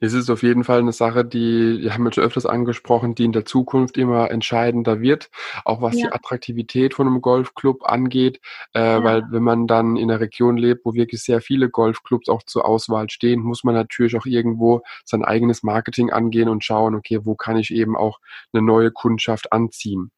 Es 0.00 0.12
ist 0.12 0.30
auf 0.30 0.42
jeden 0.42 0.64
Fall 0.64 0.80
eine 0.80 0.92
Sache, 0.92 1.24
die, 1.24 1.80
wir 1.82 1.94
haben 1.94 2.04
wir 2.04 2.12
schon 2.12 2.24
öfters 2.24 2.46
angesprochen, 2.46 3.14
die 3.14 3.24
in 3.24 3.32
der 3.32 3.44
Zukunft 3.44 3.96
immer 3.96 4.30
entscheidender 4.30 5.00
wird, 5.00 5.30
auch 5.64 5.82
was 5.82 5.98
ja. 5.98 6.06
die 6.06 6.12
Attraktivität 6.12 6.94
von 6.94 7.06
einem 7.06 7.20
Golfclub 7.20 7.88
angeht, 7.88 8.40
äh, 8.74 8.80
ja. 8.80 9.04
weil 9.04 9.24
wenn 9.30 9.42
man 9.42 9.66
dann 9.66 9.96
in 9.96 10.10
einer 10.10 10.20
Region 10.20 10.56
lebt, 10.56 10.84
wo 10.84 10.94
wirklich 10.94 11.22
sehr 11.22 11.40
viele 11.40 11.70
Golfclubs 11.70 12.28
auch 12.28 12.42
zur 12.42 12.64
Auswahl 12.66 13.10
stehen, 13.10 13.40
muss 13.40 13.64
man 13.64 13.74
natürlich 13.74 14.16
auch 14.16 14.26
irgendwo 14.26 14.82
sein 15.04 15.24
eigenes 15.24 15.62
Marketing 15.62 16.10
angehen 16.10 16.48
und 16.48 16.64
schauen, 16.64 16.94
okay, 16.94 17.20
wo 17.22 17.34
kann 17.34 17.56
ich 17.56 17.72
eben 17.72 17.96
auch 17.96 18.18
eine 18.52 18.62
neue 18.62 18.90
Kundschaft 18.90 19.52
anziehen. 19.52 20.10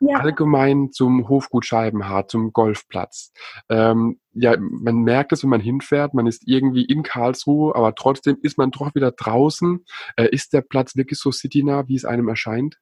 Ja. 0.00 0.18
Allgemein 0.18 0.92
zum 0.92 1.28
Hofgut 1.28 1.64
Scheibenhardt, 1.64 2.30
zum 2.30 2.52
Golfplatz. 2.52 3.32
Ähm, 3.68 4.18
ja, 4.34 4.56
man 4.58 4.96
merkt 4.98 5.32
es, 5.32 5.42
wenn 5.42 5.50
man 5.50 5.60
hinfährt, 5.60 6.14
man 6.14 6.26
ist 6.26 6.42
irgendwie 6.46 6.84
in 6.84 7.02
Karlsruhe, 7.02 7.74
aber 7.74 7.94
trotzdem 7.94 8.36
ist 8.42 8.58
man 8.58 8.70
doch 8.70 8.94
wieder 8.94 9.12
draußen. 9.12 9.84
Äh, 10.16 10.28
ist 10.30 10.52
der 10.52 10.62
Platz 10.62 10.96
wirklich 10.96 11.18
so 11.18 11.30
citynah, 11.30 11.88
wie 11.88 11.96
es 11.96 12.04
einem 12.04 12.28
erscheint? 12.28 12.78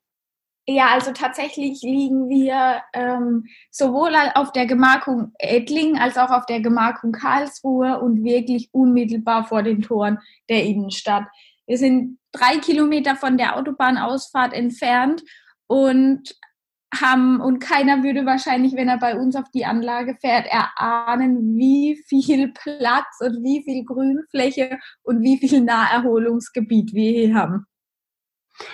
Ja, 0.66 0.90
also 0.92 1.10
tatsächlich 1.12 1.82
liegen 1.82 2.28
wir 2.28 2.82
ähm, 2.92 3.46
sowohl 3.72 4.14
auf 4.34 4.52
der 4.52 4.66
Gemarkung 4.66 5.32
Ettling 5.38 5.98
als 5.98 6.16
auch 6.16 6.30
auf 6.30 6.46
der 6.46 6.60
Gemarkung 6.60 7.10
Karlsruhe 7.10 8.00
und 8.00 8.22
wirklich 8.22 8.68
unmittelbar 8.70 9.44
vor 9.44 9.64
den 9.64 9.82
Toren 9.82 10.18
der 10.48 10.62
Innenstadt. 10.64 11.24
Wir 11.66 11.78
sind 11.78 12.18
drei 12.30 12.58
Kilometer 12.58 13.16
von 13.16 13.38
der 13.38 13.56
Autobahnausfahrt 13.56 14.52
entfernt 14.52 15.24
und 15.66 16.36
haben 16.92 17.40
und 17.40 17.58
keiner 17.58 18.02
würde 18.02 18.26
wahrscheinlich, 18.26 18.74
wenn 18.74 18.88
er 18.88 18.98
bei 18.98 19.16
uns 19.16 19.36
auf 19.36 19.50
die 19.54 19.64
Anlage 19.64 20.16
fährt, 20.20 20.46
erahnen, 20.46 21.56
wie 21.56 22.02
viel 22.06 22.52
Platz 22.52 23.20
und 23.20 23.42
wie 23.42 23.62
viel 23.64 23.84
Grünfläche 23.84 24.78
und 25.02 25.22
wie 25.22 25.38
viel 25.38 25.62
Naherholungsgebiet 25.62 26.92
wir 26.92 27.10
hier 27.10 27.34
haben. 27.34 27.66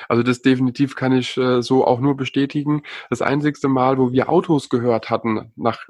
Also 0.08 0.22
das 0.22 0.42
definitiv 0.42 0.96
kann 0.96 1.12
ich 1.12 1.36
äh, 1.36 1.62
so 1.62 1.86
auch 1.86 2.00
nur 2.00 2.16
bestätigen. 2.16 2.82
Das 3.10 3.22
einzigste 3.22 3.68
Mal, 3.68 3.98
wo 3.98 4.12
wir 4.12 4.28
Autos 4.28 4.68
gehört 4.68 5.10
hatten, 5.10 5.52
nach 5.56 5.86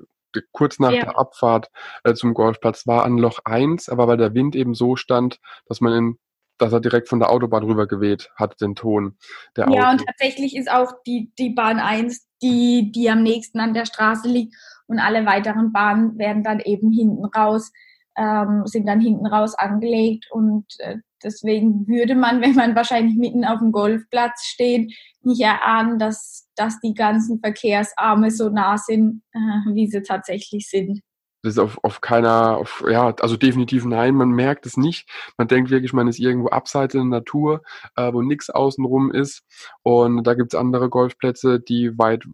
kurz 0.53 0.79
nach 0.79 0.93
ja. 0.93 1.01
der 1.01 1.19
Abfahrt 1.19 1.71
äh, 2.05 2.15
zum 2.15 2.35
Golfplatz, 2.35 2.87
war 2.87 3.05
an 3.05 3.17
Loch 3.19 3.41
1, 3.45 3.89
aber 3.89 4.07
weil 4.09 4.19
der 4.19 4.35
Wind 4.35 4.55
eben 4.57 4.75
so 4.75 4.97
stand, 4.97 5.41
dass 5.67 5.81
man 5.81 5.93
in 5.93 6.19
dass 6.59 6.73
er 6.73 6.81
direkt 6.81 7.09
von 7.09 7.19
der 7.19 7.31
Autobahn 7.31 7.65
rüber 7.65 7.87
geweht 7.87 8.31
hat, 8.37 8.61
den 8.61 8.75
Ton 8.75 9.17
der 9.57 9.69
Ja, 9.71 9.91
und 9.91 10.05
tatsächlich 10.05 10.57
ist 10.57 10.71
auch 10.71 10.93
die, 11.07 11.33
die 11.39 11.51
Bahn 11.51 11.79
1 11.79 12.27
die, 12.41 12.93
die 12.93 13.11
am 13.11 13.23
nächsten 13.23 13.59
an 13.59 13.75
der 13.75 13.85
Straße 13.85 14.29
liegt 14.29 14.55
und 14.87 15.01
alle 15.01 15.27
weiteren 15.27 15.73
Bahnen 15.73 16.19
werden 16.19 16.45
dann 16.45 16.61
eben 16.61 16.93
hinten 16.93 17.25
raus, 17.25 17.73
ähm, 18.17 18.63
sind 18.65 18.87
dann 18.87 19.01
hinten 19.01 19.27
raus 19.27 19.55
angelegt 19.57 20.27
und 20.31 20.67
äh, 20.79 20.99
Deswegen 21.23 21.87
würde 21.89 22.15
man, 22.15 22.41
wenn 22.41 22.55
man 22.55 22.75
wahrscheinlich 22.75 23.17
mitten 23.17 23.45
auf 23.45 23.59
dem 23.59 23.73
Golfplatz 23.73 24.45
steht, 24.45 24.95
nicht 25.23 25.41
erahnen, 25.41 25.99
dass, 25.99 26.49
dass 26.55 26.81
die 26.81 26.95
ganzen 26.95 27.41
Verkehrsarme 27.41 28.31
so 28.31 28.49
nah 28.49 28.79
sind, 28.79 29.23
äh, 29.33 29.75
wie 29.75 29.89
sie 29.89 30.03
tatsächlich 30.03 30.69
sind. 30.69 31.01
Das 31.43 31.53
ist 31.53 31.59
auf, 31.59 31.79
auf 31.83 32.01
keiner, 32.01 32.57
auf, 32.57 32.83
ja, 32.89 33.15
also 33.21 33.37
definitiv 33.37 33.85
nein, 33.85 34.15
man 34.15 34.31
merkt 34.31 34.67
es 34.67 34.77
nicht. 34.77 35.09
Man 35.37 35.49
denkt 35.49 35.71
wirklich, 35.71 35.93
man 35.93 36.09
ist 36.09 36.19
irgendwo 36.19 36.49
abseits 36.49 36.95
in 36.95 37.11
der 37.11 37.21
Natur, 37.21 37.63
äh, 37.97 38.13
wo 38.13 38.23
nichts 38.23 38.51
außenrum 38.51 39.13
ist. 39.13 39.45
Und 39.83 40.25
da 40.25 40.35
gibt's 40.35 40.55
andere 40.55 40.89
Golfplätze, 40.89 41.61
die 41.61 41.97
weit 41.97 42.25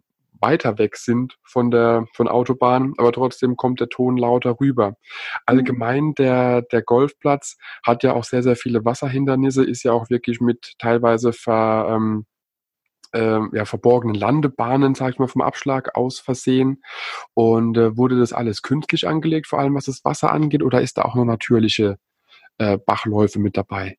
weiter 0.41 0.77
weg 0.77 0.97
sind 0.97 1.37
von 1.43 1.71
der 1.71 2.05
von 2.13 2.27
Autobahn, 2.27 2.93
aber 2.97 3.11
trotzdem 3.11 3.55
kommt 3.55 3.79
der 3.79 3.89
Ton 3.89 4.17
lauter 4.17 4.59
rüber. 4.59 4.89
Mhm. 4.89 4.95
Allgemein 5.45 6.13
der 6.15 6.61
der 6.63 6.81
Golfplatz 6.81 7.57
hat 7.83 8.03
ja 8.03 8.13
auch 8.13 8.23
sehr 8.23 8.43
sehr 8.43 8.55
viele 8.55 8.85
Wasserhindernisse, 8.85 9.63
ist 9.63 9.83
ja 9.83 9.91
auch 9.93 10.09
wirklich 10.09 10.41
mit 10.41 10.73
teilweise 10.79 11.33
ver, 11.33 11.87
ähm, 11.89 12.25
äh, 13.13 13.39
ja, 13.53 13.65
verborgenen 13.65 14.15
Landebahnen, 14.15 14.95
sag 14.95 15.13
ich 15.13 15.19
mal, 15.19 15.27
vom 15.27 15.41
Abschlag 15.41 15.95
aus 15.95 16.19
versehen. 16.19 16.83
Und 17.33 17.77
äh, 17.77 17.97
wurde 17.97 18.19
das 18.19 18.33
alles 18.33 18.61
künstlich 18.61 19.07
angelegt, 19.07 19.47
vor 19.47 19.59
allem 19.59 19.75
was 19.75 19.85
das 19.85 20.03
Wasser 20.05 20.31
angeht, 20.31 20.63
oder 20.63 20.81
ist 20.81 20.97
da 20.97 21.03
auch 21.03 21.15
noch 21.15 21.25
natürliche 21.25 21.97
äh, 22.57 22.77
Bachläufe 22.77 23.39
mit 23.39 23.57
dabei? 23.57 23.97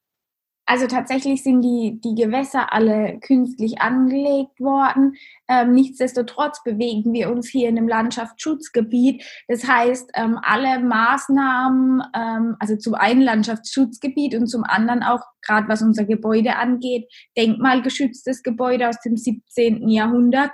Also 0.68 0.88
tatsächlich 0.88 1.44
sind 1.44 1.62
die, 1.62 2.00
die 2.02 2.16
Gewässer 2.20 2.72
alle 2.72 3.20
künstlich 3.20 3.80
angelegt 3.80 4.58
worden. 4.58 5.14
Ähm, 5.48 5.72
nichtsdestotrotz 5.72 6.64
bewegen 6.64 7.12
wir 7.12 7.30
uns 7.30 7.48
hier 7.48 7.68
in 7.68 7.78
einem 7.78 7.86
Landschaftsschutzgebiet. 7.86 9.22
Das 9.46 9.66
heißt, 9.66 10.10
ähm, 10.14 10.40
alle 10.42 10.80
Maßnahmen, 10.80 12.02
ähm, 12.14 12.56
also 12.58 12.76
zum 12.76 12.94
einen 12.94 13.22
Landschaftsschutzgebiet 13.22 14.34
und 14.34 14.48
zum 14.48 14.64
anderen 14.64 15.04
auch, 15.04 15.20
gerade 15.40 15.68
was 15.68 15.82
unser 15.82 16.04
Gebäude 16.04 16.56
angeht, 16.56 17.06
denkmalgeschütztes 17.38 18.42
Gebäude 18.42 18.88
aus 18.88 19.00
dem 19.00 19.16
17. 19.16 19.88
Jahrhundert, 19.88 20.50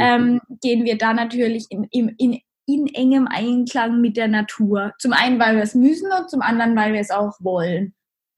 ähm, 0.00 0.40
gehen 0.60 0.84
wir 0.84 0.98
da 0.98 1.14
natürlich 1.14 1.66
in, 1.70 1.84
in, 1.90 2.08
in 2.18 2.40
in 2.64 2.86
engem 2.86 3.26
Einklang 3.26 4.00
mit 4.00 4.16
der 4.16 4.28
Natur. 4.28 4.92
Zum 5.00 5.12
einen, 5.12 5.40
weil 5.40 5.56
wir 5.56 5.64
es 5.64 5.74
müssen 5.74 6.08
und 6.12 6.30
zum 6.30 6.42
anderen, 6.42 6.76
weil 6.76 6.92
wir 6.92 7.00
es 7.00 7.10
auch 7.10 7.32
wollen 7.40 7.92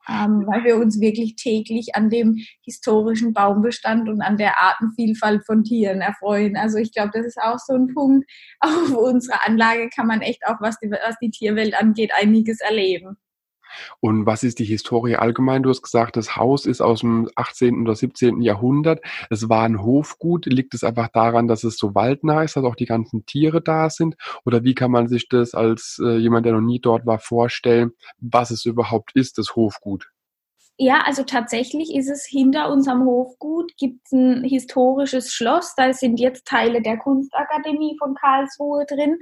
ähm, 0.09 0.45
weil 0.47 0.65
wir 0.65 0.77
uns 0.77 1.01
wirklich 1.01 1.37
täglich 1.37 1.95
an 1.95 2.11
dem 2.11 2.37
historischen 2.63 3.33
Baumbestand 3.33 4.09
und 4.09 4.21
an 4.21 4.37
der 4.37 4.61
Artenvielfalt 4.61 5.45
von 5.47 5.65
Tieren 5.65 6.01
erfreuen. 6.01 6.57
Also 6.57 6.79
ich 6.79 6.93
glaube, 6.93 7.11
das 7.15 7.27
ist 7.27 7.39
auch 7.41 7.59
so 7.59 7.75
ein 7.75 7.93
Punkt. 7.95 8.31
Auf 8.61 8.97
unserer 8.97 9.47
Anlage 9.47 9.89
kann 9.89 10.07
man 10.07 10.21
echt 10.21 10.47
auch, 10.47 10.61
was 10.61 10.79
die, 10.79 10.91
was 10.91 11.17
die 11.21 11.31
Tierwelt 11.31 11.75
angeht, 11.75 12.13
einiges 12.15 12.61
erleben. 12.61 13.17
Und 14.01 14.27
was 14.27 14.43
ist 14.43 14.59
die 14.59 14.65
Historie 14.65 15.17
allgemein? 15.17 15.63
Du 15.63 15.71
hast 15.71 15.83
gesagt, 15.83 16.17
das 16.17 16.37
Haus 16.37 16.67
ist 16.67 16.81
aus 16.81 17.01
dem 17.01 17.29
18. 17.35 17.83
oder 17.83 17.95
17. 17.95 18.41
Jahrhundert. 18.43 19.01
Es 19.31 19.49
war 19.49 19.65
ein 19.65 19.83
Hofgut. 19.83 20.47
Liegt 20.47 20.75
es 20.75 20.85
einfach 20.85 21.09
daran, 21.09 21.49
dass 21.49 21.65
es 21.65 21.77
so 21.77 21.95
waldnah 21.95 22.43
ist, 22.43 22.57
dass 22.57 22.65
auch 22.65 22.77
die 22.77 22.87
ganzen 22.87 23.27
Tiere 23.27 23.63
da 23.63 23.91
sind? 23.91 24.17
Oder 24.45 24.65
wie 24.65 24.75
kann 24.75 24.91
man 24.91 25.09
sich 25.09 25.29
das 25.29 25.55
als 25.55 26.01
äh, 26.05 26.17
jemand, 26.17 26.47
der 26.47 26.55
noch 26.55 26.61
nie 26.61 26.81
dort 26.81 27.07
war, 27.07 27.19
vorstellen, 27.19 27.93
was 28.21 28.51
es 28.51 28.65
überhaupt 28.65 29.13
ist, 29.15 29.39
das 29.39 29.57
Hofgut? 29.57 30.14
Ja, 30.77 31.03
also 31.07 31.23
tatsächlich 31.23 31.95
ist 31.95 32.11
es 32.11 32.27
hinter 32.27 32.69
unserem 32.69 33.05
Hofgut 33.05 33.77
gibt 33.77 34.01
es 34.07 34.13
ein 34.13 34.43
historisches 34.43 35.33
Schloss. 35.33 35.75
Da 35.77 35.93
sind 35.93 36.19
jetzt 36.19 36.47
Teile 36.47 36.83
der 36.83 36.99
Kunstakademie 36.99 37.97
von 37.97 38.17
Karlsruhe 38.17 38.85
drin. 38.85 39.19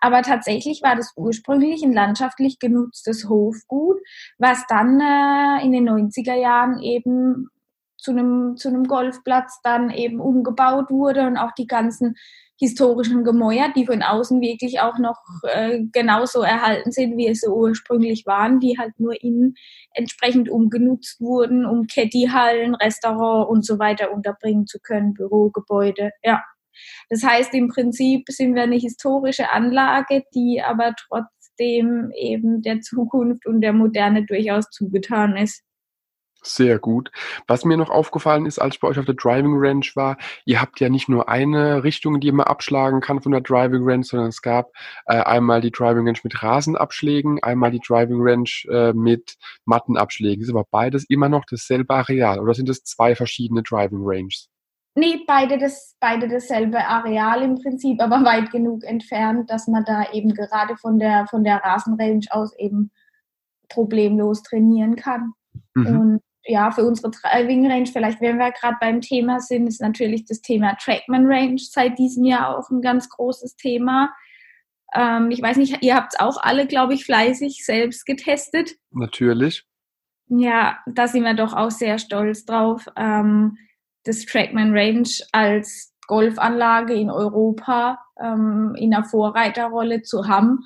Aber 0.00 0.22
tatsächlich 0.22 0.82
war 0.82 0.96
das 0.96 1.12
ursprünglich 1.16 1.84
ein 1.84 1.92
landschaftlich 1.92 2.58
genutztes 2.58 3.28
Hofgut, 3.28 3.98
was 4.38 4.66
dann 4.66 5.00
äh, 5.00 5.64
in 5.64 5.70
den 5.70 5.88
90er 5.88 6.34
Jahren 6.34 6.80
eben 6.82 7.48
zu 7.98 8.12
einem, 8.12 8.56
zu 8.56 8.68
einem 8.68 8.84
Golfplatz 8.84 9.60
dann 9.62 9.90
eben 9.90 10.20
umgebaut 10.20 10.90
wurde 10.90 11.26
und 11.26 11.36
auch 11.36 11.52
die 11.52 11.66
ganzen 11.66 12.14
historischen 12.58 13.22
Gemäuer, 13.24 13.72
die 13.74 13.86
von 13.86 14.02
außen 14.02 14.40
wirklich 14.40 14.80
auch 14.80 14.98
noch 14.98 15.18
äh, 15.44 15.80
genauso 15.92 16.42
erhalten 16.42 16.90
sind, 16.90 17.16
wie 17.16 17.28
es 17.28 17.40
so 17.40 17.54
ursprünglich 17.54 18.26
waren, 18.26 18.58
die 18.58 18.76
halt 18.78 18.98
nur 18.98 19.22
innen 19.22 19.54
entsprechend 19.94 20.48
umgenutzt 20.48 21.20
wurden, 21.20 21.64
um 21.64 21.86
Ketty-Hallen, 21.86 22.74
Restaurant 22.74 23.48
und 23.48 23.64
so 23.64 23.78
weiter 23.78 24.12
unterbringen 24.12 24.66
zu 24.66 24.78
können, 24.80 25.14
Bürogebäude, 25.14 26.10
ja. 26.22 26.42
Das 27.10 27.24
heißt, 27.24 27.54
im 27.54 27.68
Prinzip 27.68 28.28
sind 28.28 28.54
wir 28.54 28.62
eine 28.62 28.76
historische 28.76 29.50
Anlage, 29.50 30.22
die 30.34 30.62
aber 30.62 30.94
trotzdem 31.08 32.12
eben 32.16 32.62
der 32.62 32.80
Zukunft 32.80 33.46
und 33.46 33.60
der 33.60 33.72
Moderne 33.72 34.24
durchaus 34.26 34.70
zugetan 34.70 35.36
ist. 35.36 35.64
Sehr 36.42 36.78
gut. 36.78 37.10
Was 37.48 37.64
mir 37.64 37.76
noch 37.76 37.90
aufgefallen 37.90 38.46
ist, 38.46 38.60
als 38.60 38.76
ich 38.76 38.80
bei 38.80 38.88
euch 38.88 38.98
auf 38.98 39.04
der 39.04 39.16
Driving 39.16 39.56
Range 39.56 39.84
war, 39.94 40.16
ihr 40.44 40.60
habt 40.60 40.78
ja 40.78 40.88
nicht 40.88 41.08
nur 41.08 41.28
eine 41.28 41.82
Richtung, 41.82 42.20
die 42.20 42.30
man 42.30 42.46
abschlagen 42.46 43.00
kann 43.00 43.20
von 43.20 43.32
der 43.32 43.40
Driving 43.40 43.82
Range, 43.82 44.04
sondern 44.04 44.28
es 44.28 44.40
gab 44.40 44.70
äh, 45.06 45.20
einmal 45.20 45.60
die 45.60 45.72
Driving 45.72 46.06
Range 46.06 46.18
mit 46.22 46.42
Rasenabschlägen, 46.42 47.42
einmal 47.42 47.72
die 47.72 47.80
Driving 47.80 48.20
Range 48.20 48.50
äh, 48.70 48.92
mit 48.92 49.36
Mattenabschlägen. 49.64 50.42
Ist 50.42 50.50
aber 50.50 50.64
beides 50.70 51.04
immer 51.08 51.28
noch 51.28 51.44
dasselbe 51.44 51.94
Areal 51.94 52.38
oder 52.38 52.54
sind 52.54 52.68
es 52.68 52.84
zwei 52.84 53.16
verschiedene 53.16 53.62
Driving 53.62 54.00
Ranges? 54.02 54.48
Nee, 54.94 55.20
beide, 55.26 55.58
das, 55.58 55.96
beide 56.00 56.28
dasselbe 56.28 56.78
Areal 56.78 57.42
im 57.42 57.56
Prinzip, 57.56 58.00
aber 58.00 58.24
weit 58.24 58.50
genug 58.50 58.84
entfernt, 58.84 59.50
dass 59.50 59.68
man 59.68 59.84
da 59.84 60.10
eben 60.12 60.34
gerade 60.34 60.76
von 60.76 60.98
der, 60.98 61.26
von 61.28 61.44
der 61.44 61.58
Rasenrange 61.58 62.26
aus 62.30 62.56
eben 62.58 62.90
problemlos 63.68 64.42
trainieren 64.42 64.96
kann. 64.96 65.34
Mhm. 65.74 65.86
Und 65.86 66.20
ja, 66.48 66.70
für 66.70 66.82
unsere 66.82 67.10
Driving 67.10 67.70
Range, 67.70 67.86
vielleicht 67.86 68.20
wenn 68.22 68.38
wir 68.38 68.50
gerade 68.52 68.78
beim 68.80 69.02
Thema 69.02 69.38
sind, 69.38 69.66
ist 69.66 69.82
natürlich 69.82 70.24
das 70.24 70.40
Thema 70.40 70.76
Trackman 70.82 71.26
Range 71.26 71.58
seit 71.58 71.98
diesem 71.98 72.24
Jahr 72.24 72.56
auch 72.56 72.70
ein 72.70 72.80
ganz 72.80 73.08
großes 73.10 73.56
Thema. 73.56 74.10
Ähm, 74.94 75.30
ich 75.30 75.42
weiß 75.42 75.58
nicht, 75.58 75.82
ihr 75.82 75.94
habt 75.94 76.14
es 76.14 76.20
auch 76.20 76.38
alle, 76.38 76.66
glaube 76.66 76.94
ich, 76.94 77.04
fleißig 77.04 77.64
selbst 77.66 78.06
getestet. 78.06 78.76
Natürlich. 78.90 79.66
Ja, 80.28 80.78
da 80.86 81.06
sind 81.06 81.24
wir 81.24 81.34
doch 81.34 81.52
auch 81.52 81.70
sehr 81.70 81.98
stolz 81.98 82.46
drauf, 82.46 82.86
ähm, 82.96 83.58
das 84.04 84.24
Trackman 84.24 84.72
Range 84.72 85.08
als 85.32 85.94
Golfanlage 86.06 86.94
in 86.94 87.10
Europa 87.10 87.98
ähm, 88.18 88.74
in 88.78 88.94
einer 88.94 89.04
Vorreiterrolle 89.04 90.00
zu 90.00 90.28
haben 90.28 90.64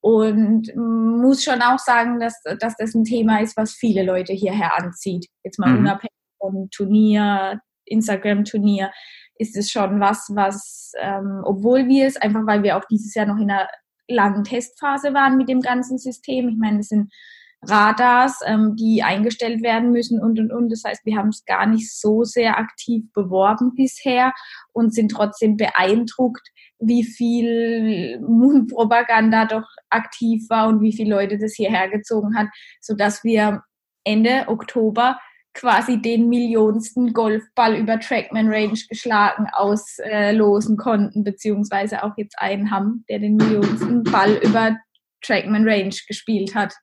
und 0.00 0.74
muss 0.76 1.42
schon 1.42 1.62
auch 1.62 1.78
sagen, 1.78 2.20
dass, 2.20 2.40
dass 2.60 2.76
das 2.76 2.94
ein 2.94 3.04
Thema 3.04 3.40
ist, 3.40 3.56
was 3.56 3.74
viele 3.74 4.04
Leute 4.04 4.32
hierher 4.32 4.78
anzieht. 4.78 5.26
Jetzt 5.42 5.58
mal 5.58 5.70
mhm. 5.70 5.80
unabhängig 5.80 6.12
vom 6.38 6.68
Turnier, 6.70 7.60
Instagram-Turnier, 7.86 8.90
ist 9.38 9.56
es 9.56 9.70
schon 9.70 10.00
was, 10.00 10.30
was, 10.34 10.92
ähm, 10.98 11.42
obwohl 11.44 11.88
wir 11.88 12.06
es, 12.06 12.16
einfach 12.16 12.46
weil 12.46 12.62
wir 12.62 12.76
auch 12.76 12.84
dieses 12.90 13.14
Jahr 13.14 13.26
noch 13.26 13.36
in 13.36 13.50
einer 13.50 13.68
langen 14.08 14.44
Testphase 14.44 15.14
waren 15.14 15.36
mit 15.36 15.48
dem 15.48 15.60
ganzen 15.60 15.98
System, 15.98 16.48
ich 16.48 16.56
meine, 16.56 16.80
es 16.80 16.88
sind 16.88 17.12
Radars, 17.62 18.40
ähm, 18.46 18.76
die 18.76 19.02
eingestellt 19.02 19.62
werden 19.62 19.90
müssen 19.92 20.20
und 20.20 20.38
und 20.38 20.52
und. 20.52 20.70
Das 20.70 20.82
heißt, 20.84 21.04
wir 21.04 21.16
haben 21.16 21.28
es 21.28 21.44
gar 21.44 21.66
nicht 21.66 21.92
so 21.92 22.24
sehr 22.24 22.58
aktiv 22.58 23.04
beworben 23.12 23.74
bisher 23.74 24.32
und 24.72 24.94
sind 24.94 25.10
trotzdem 25.10 25.56
beeindruckt, 25.56 26.46
wie 26.78 27.04
viel 27.04 28.20
Mundpropaganda 28.20 29.46
doch 29.46 29.66
aktiv 29.90 30.44
war 30.48 30.68
und 30.68 30.80
wie 30.80 30.92
viele 30.92 31.14
Leute 31.14 31.38
das 31.38 31.54
hierher 31.54 31.88
gezogen 31.88 32.36
hat, 32.36 32.48
so 32.80 32.94
dass 32.94 33.24
wir 33.24 33.62
Ende 34.04 34.44
Oktober 34.46 35.18
quasi 35.54 36.00
den 36.00 36.28
millionsten 36.28 37.14
Golfball 37.14 37.76
über 37.76 37.98
Trackman 37.98 38.48
Range 38.48 38.78
geschlagen 38.88 39.46
auslosen 39.52 40.76
konnten, 40.76 41.24
beziehungsweise 41.24 42.04
auch 42.04 42.12
jetzt 42.18 42.38
einen 42.38 42.70
haben, 42.70 43.04
der 43.08 43.18
den 43.20 43.36
millionsten 43.36 44.04
Ball 44.04 44.34
über 44.34 44.76
Trackman 45.22 45.66
Range 45.66 45.94
gespielt 46.06 46.54
hat. 46.54 46.74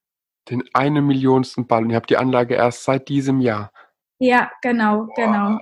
Den 0.49 0.63
einen 0.73 1.06
millionsten 1.06 1.67
Ball. 1.67 1.84
Und 1.84 1.91
ihr 1.91 1.95
habt 1.95 2.10
die 2.10 2.17
Anlage 2.17 2.56
erst 2.56 2.84
seit 2.84 3.08
diesem 3.08 3.41
Jahr. 3.41 3.71
Ja, 4.19 4.51
genau, 4.62 5.08
Boah. 5.08 5.13
genau. 5.15 5.60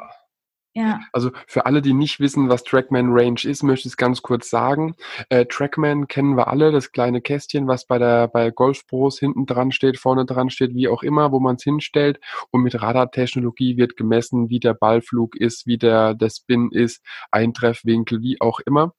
Ja. 0.73 1.01
Also 1.11 1.31
für 1.47 1.65
alle, 1.65 1.81
die 1.81 1.93
nicht 1.93 2.21
wissen, 2.21 2.47
was 2.47 2.63
Trackman 2.63 3.09
Range 3.11 3.41
ist, 3.43 3.61
möchte 3.61 3.87
ich 3.87 3.93
es 3.93 3.97
ganz 3.97 4.21
kurz 4.21 4.49
sagen. 4.49 4.95
Äh, 5.27 5.45
Trackman 5.45 6.07
kennen 6.07 6.37
wir 6.37 6.47
alle, 6.47 6.71
das 6.71 6.93
kleine 6.93 7.19
Kästchen, 7.21 7.67
was 7.67 7.85
bei 7.85 7.99
der 7.99 8.29
bei 8.29 8.51
Golf 8.51 8.87
Pros 8.87 9.19
hinten 9.19 9.45
dran 9.45 9.73
steht, 9.73 9.97
vorne 9.97 10.25
dran 10.25 10.49
steht, 10.49 10.73
wie 10.73 10.87
auch 10.87 11.03
immer, 11.03 11.33
wo 11.33 11.41
man 11.41 11.57
es 11.57 11.63
hinstellt. 11.63 12.21
Und 12.51 12.61
mit 12.61 12.81
Radartechnologie 12.81 13.75
wird 13.75 13.97
gemessen, 13.97 14.49
wie 14.49 14.61
der 14.61 14.73
Ballflug 14.73 15.35
ist, 15.35 15.67
wie 15.67 15.77
der, 15.77 16.13
der 16.13 16.29
Spin 16.29 16.69
ist, 16.71 17.03
Eintreffwinkel, 17.31 18.21
wie 18.21 18.39
auch 18.39 18.61
immer. 18.61 18.93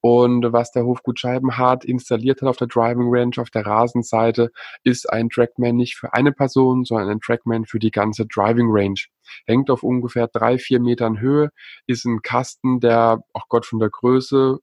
Und 0.00 0.52
was 0.52 0.72
der 0.72 0.84
Hofgut 0.84 1.18
Scheibenhardt 1.18 1.84
installiert 1.84 2.42
hat 2.42 2.48
auf 2.48 2.56
der 2.56 2.68
Driving 2.68 3.08
Range, 3.08 3.32
auf 3.38 3.50
der 3.50 3.66
Rasenseite, 3.66 4.50
ist 4.84 5.10
ein 5.10 5.28
Trackman 5.28 5.76
nicht 5.76 5.96
für 5.96 6.12
eine 6.12 6.32
Person, 6.32 6.84
sondern 6.84 7.10
ein 7.10 7.20
Trackman 7.20 7.64
für 7.66 7.78
die 7.78 7.90
ganze 7.90 8.26
Driving 8.26 8.68
Range. 8.70 9.00
Hängt 9.46 9.70
auf 9.70 9.82
ungefähr 9.82 10.28
drei, 10.28 10.58
vier 10.58 10.80
Metern 10.80 11.20
Höhe, 11.20 11.50
ist 11.86 12.04
ein 12.04 12.22
Kasten, 12.22 12.80
der, 12.80 13.22
auch 13.32 13.48
Gott 13.48 13.66
von 13.66 13.78
der 13.78 13.90
Größe, 13.90 14.58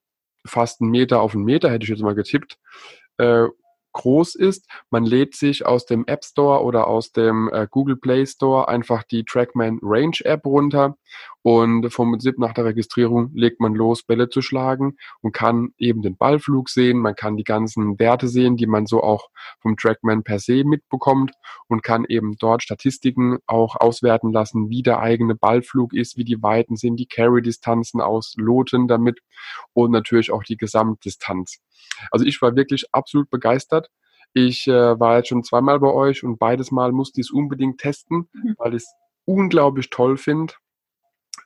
fast 0.45 0.81
einen 0.81 0.91
Meter 0.91 1.21
auf 1.21 1.35
einen 1.35 1.45
Meter, 1.45 1.69
hätte 1.69 1.83
ich 1.83 1.89
jetzt 1.89 2.01
mal 2.01 2.15
getippt, 2.15 2.57
äh, 3.17 3.47
groß 3.93 4.35
ist. 4.35 4.67
Man 4.89 5.05
lädt 5.05 5.35
sich 5.35 5.65
aus 5.65 5.85
dem 5.85 6.05
App 6.05 6.25
Store 6.25 6.63
oder 6.63 6.87
aus 6.87 7.11
dem 7.11 7.49
äh, 7.53 7.67
Google 7.69 7.97
Play 7.97 8.25
Store 8.25 8.67
einfach 8.67 9.03
die 9.03 9.23
Trackman 9.23 9.79
Range 9.81 10.17
App 10.23 10.45
runter 10.45 10.97
und 11.43 11.91
vom 11.91 12.17
SIP 12.19 12.39
nach 12.39 12.53
der 12.53 12.65
Registrierung 12.65 13.31
legt 13.33 13.59
man 13.59 13.75
los, 13.75 14.03
Bälle 14.03 14.29
zu 14.29 14.41
schlagen 14.41 14.97
und 15.21 15.33
kann 15.33 15.73
eben 15.77 16.01
den 16.01 16.15
Ballflug 16.15 16.69
sehen. 16.69 16.99
Man 16.99 17.15
kann 17.15 17.35
die 17.35 17.43
ganzen 17.43 17.99
Werte 17.99 18.29
sehen, 18.29 18.55
die 18.55 18.65
man 18.65 18.85
so 18.85 19.03
auch 19.03 19.29
vom 19.59 19.75
Trackman 19.75 20.23
per 20.23 20.39
se 20.39 20.63
mitbekommt 20.63 21.31
und 21.67 21.83
kann 21.83 22.05
eben 22.07 22.37
dort 22.39 22.63
Statistiken 22.63 23.39
auch 23.45 23.75
auswerten 23.75 24.31
lassen, 24.31 24.69
wie 24.69 24.83
der 24.83 24.99
eigene 24.99 25.35
Ballflug 25.35 25.93
ist, 25.93 26.17
wie 26.17 26.23
die 26.23 26.41
Weiten 26.41 26.77
sind, 26.77 26.95
die 26.95 27.07
Carry-Distanzen 27.07 27.99
ausloten 27.99 28.87
damit 28.87 29.19
und 29.73 29.91
natürlich 29.91 30.31
auch 30.31 30.43
die 30.43 30.57
Gesamtdistanz. 30.57 31.59
Also 32.11 32.25
ich 32.25 32.41
war 32.41 32.55
wirklich 32.55 32.85
absolut 32.91 33.29
begeistert. 33.29 33.89
Ich 34.33 34.67
äh, 34.67 34.99
war 34.99 35.17
jetzt 35.17 35.29
schon 35.29 35.43
zweimal 35.43 35.79
bei 35.79 35.91
euch 35.91 36.23
und 36.23 36.39
beides 36.39 36.71
Mal 36.71 36.91
musste 36.91 37.21
ich 37.21 37.27
es 37.27 37.31
unbedingt 37.31 37.79
testen, 37.79 38.29
mhm. 38.33 38.55
weil 38.57 38.73
ich 38.73 38.83
es 38.83 38.93
unglaublich 39.25 39.89
toll 39.89 40.17
finde. 40.17 40.53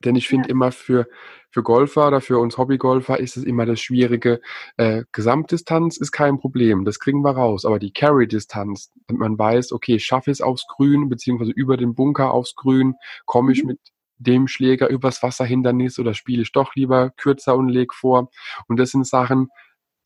Denn 0.06 0.16
ich 0.16 0.28
finde 0.28 0.48
ja. 0.48 0.52
immer 0.52 0.72
für, 0.72 1.08
für 1.50 1.64
Golfer 1.64 2.08
oder 2.08 2.22
für 2.22 2.38
uns 2.38 2.58
Hobbygolfer 2.58 3.20
ist 3.20 3.36
es 3.36 3.44
immer 3.44 3.66
das 3.66 3.80
Schwierige. 3.80 4.42
Äh, 4.78 5.04
Gesamtdistanz 5.12 5.98
ist 5.98 6.12
kein 6.12 6.38
Problem, 6.38 6.86
das 6.86 7.00
kriegen 7.00 7.22
wir 7.22 7.32
raus. 7.32 7.66
Aber 7.66 7.80
die 7.80 7.92
Carry-Distanz, 7.92 8.92
wenn 9.08 9.18
man 9.18 9.40
weiß, 9.40 9.72
okay, 9.72 10.00
schaffe 10.00 10.32
ich 10.32 10.38
es 10.38 10.42
aufs 10.42 10.68
Grün, 10.68 11.10
beziehungsweise 11.10 11.52
über 11.52 11.78
den 11.78 11.96
Bunker 11.96 12.32
aufs 12.32 12.56
Grün, 12.56 12.96
komme 13.26 13.52
ich 13.54 13.64
mhm. 13.64 13.70
mit 13.70 13.80
dem 14.20 14.48
Schläger 14.48 14.90
übers 14.90 15.22
Wasserhindernis 15.22 16.00
oder 16.00 16.14
spiele 16.14 16.42
ich 16.42 16.52
doch 16.52 16.76
lieber 16.76 17.12
kürzer 17.12 17.56
und 17.56 17.70
leg 17.70 17.94
vor. 17.94 18.30
Und 18.68 18.80
das 18.80 18.92
sind 18.92 19.06
Sachen, 19.08 19.50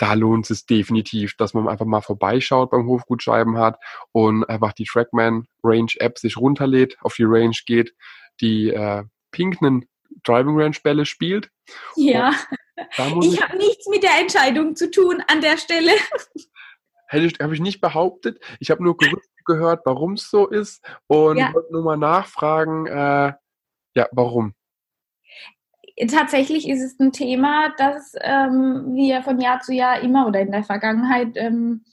da 0.02 0.14
lohnt 0.16 0.50
es 0.50 0.66
definitiv, 0.66 1.38
dass 1.38 1.54
man 1.54 1.68
einfach 1.68 1.86
mal 1.86 2.02
vorbeischaut 2.02 2.72
beim 2.72 2.88
Hofgut 2.88 3.22
Scheibenhardt 3.22 3.80
und 4.12 4.44
einfach 4.46 4.74
die 4.74 4.86
Trackman 4.86 5.46
Range 5.64 5.92
App 6.00 6.18
sich 6.18 6.38
runterlädt, 6.38 6.98
auf 7.02 7.14
die 7.14 7.26
Range 7.26 7.56
geht, 7.68 7.94
die 8.42 8.72
äh, 8.72 9.04
pinken 9.30 9.86
Driving 10.24 10.60
Range 10.60 10.76
Bälle 10.84 11.06
spielt. 11.06 11.52
Ja, 11.96 12.34
ich, 12.98 13.34
ich 13.34 13.44
habe 13.44 13.58
nichts 13.58 13.88
mit 13.90 14.02
der 14.02 14.20
Entscheidung 14.20 14.76
zu 14.76 14.90
tun 14.90 15.24
an 15.28 15.40
der 15.40 15.58
Stelle. 15.58 15.92
Hätte 17.08 17.26
ich, 17.28 17.40
habe 17.40 17.54
ich 17.54 17.62
nicht 17.62 17.80
behauptet. 17.80 18.44
Ich 18.60 18.72
habe 18.72 18.84
nur 18.84 18.98
gehört, 19.46 19.82
warum 19.86 20.14
es 20.14 20.32
so 20.32 20.48
ist 20.48 20.84
und 21.06 21.38
ja. 21.38 21.54
wollte 21.54 21.74
nur 21.74 21.84
mal 21.84 21.98
nachfragen, 21.98 22.88
äh, 22.88 23.34
ja, 23.94 24.08
warum? 24.14 24.56
Tatsächlich 26.08 26.68
ist 26.68 26.82
es 26.82 27.00
ein 27.00 27.12
Thema, 27.12 27.74
das 27.78 28.14
ähm, 28.22 28.94
wir 28.94 29.22
von 29.24 29.40
Jahr 29.40 29.60
zu 29.60 29.74
Jahr 29.74 30.02
immer 30.02 30.28
oder 30.28 30.40
in 30.40 30.52
der 30.52 30.64
Vergangenheit 30.64 31.34
ähm, 31.36 31.84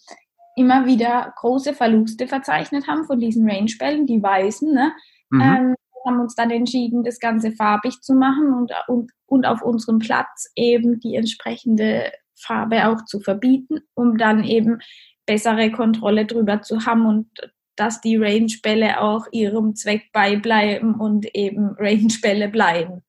immer 0.57 0.87
wieder 0.87 1.33
große 1.37 1.75
Verluste 1.75 2.27
verzeichnet 2.27 2.87
haben 2.89 3.05
von 3.05 3.21
diesen 3.21 3.49
Range-Bällen, 3.49 4.07
die 4.07 4.23
weißen. 4.23 4.73
Ne? 4.73 4.93
Mhm. 5.31 5.41
Ähm, 5.41 5.75
haben 6.07 6.21
uns 6.21 6.35
dann 6.35 6.51
entschieden, 6.51 7.05
das 7.05 7.19
Ganze 7.19 7.53
farbig 7.53 8.01
zu 8.01 8.15
machen 8.15 8.53
und, 8.55 8.73
und, 8.87 9.13
und 9.27 9.47
auf 9.47 9.63
unserem 9.63 9.99
Platz 9.99 10.51
eben 10.57 11.01
die 11.01 11.15
entsprechende 11.15 12.11
Farbe 12.37 12.89
auch 12.89 13.05
zu 13.05 13.21
verbieten, 13.21 13.81
um 13.95 14.17
dann 14.17 14.45
eben 14.45 14.79
bessere 15.27 15.71
Kontrolle 15.71 16.25
drüber 16.25 16.63
zu 16.63 16.87
haben 16.87 17.07
und 17.07 17.29
dass 17.77 18.01
die 18.01 18.17
Range-Bälle 18.17 19.01
auch 19.01 19.27
ihrem 19.31 19.75
Zweck 19.75 20.11
beibleiben 20.13 20.95
und 20.95 21.27
eben 21.35 21.77
Range-Bälle 21.79 22.49
bleiben. 22.49 23.03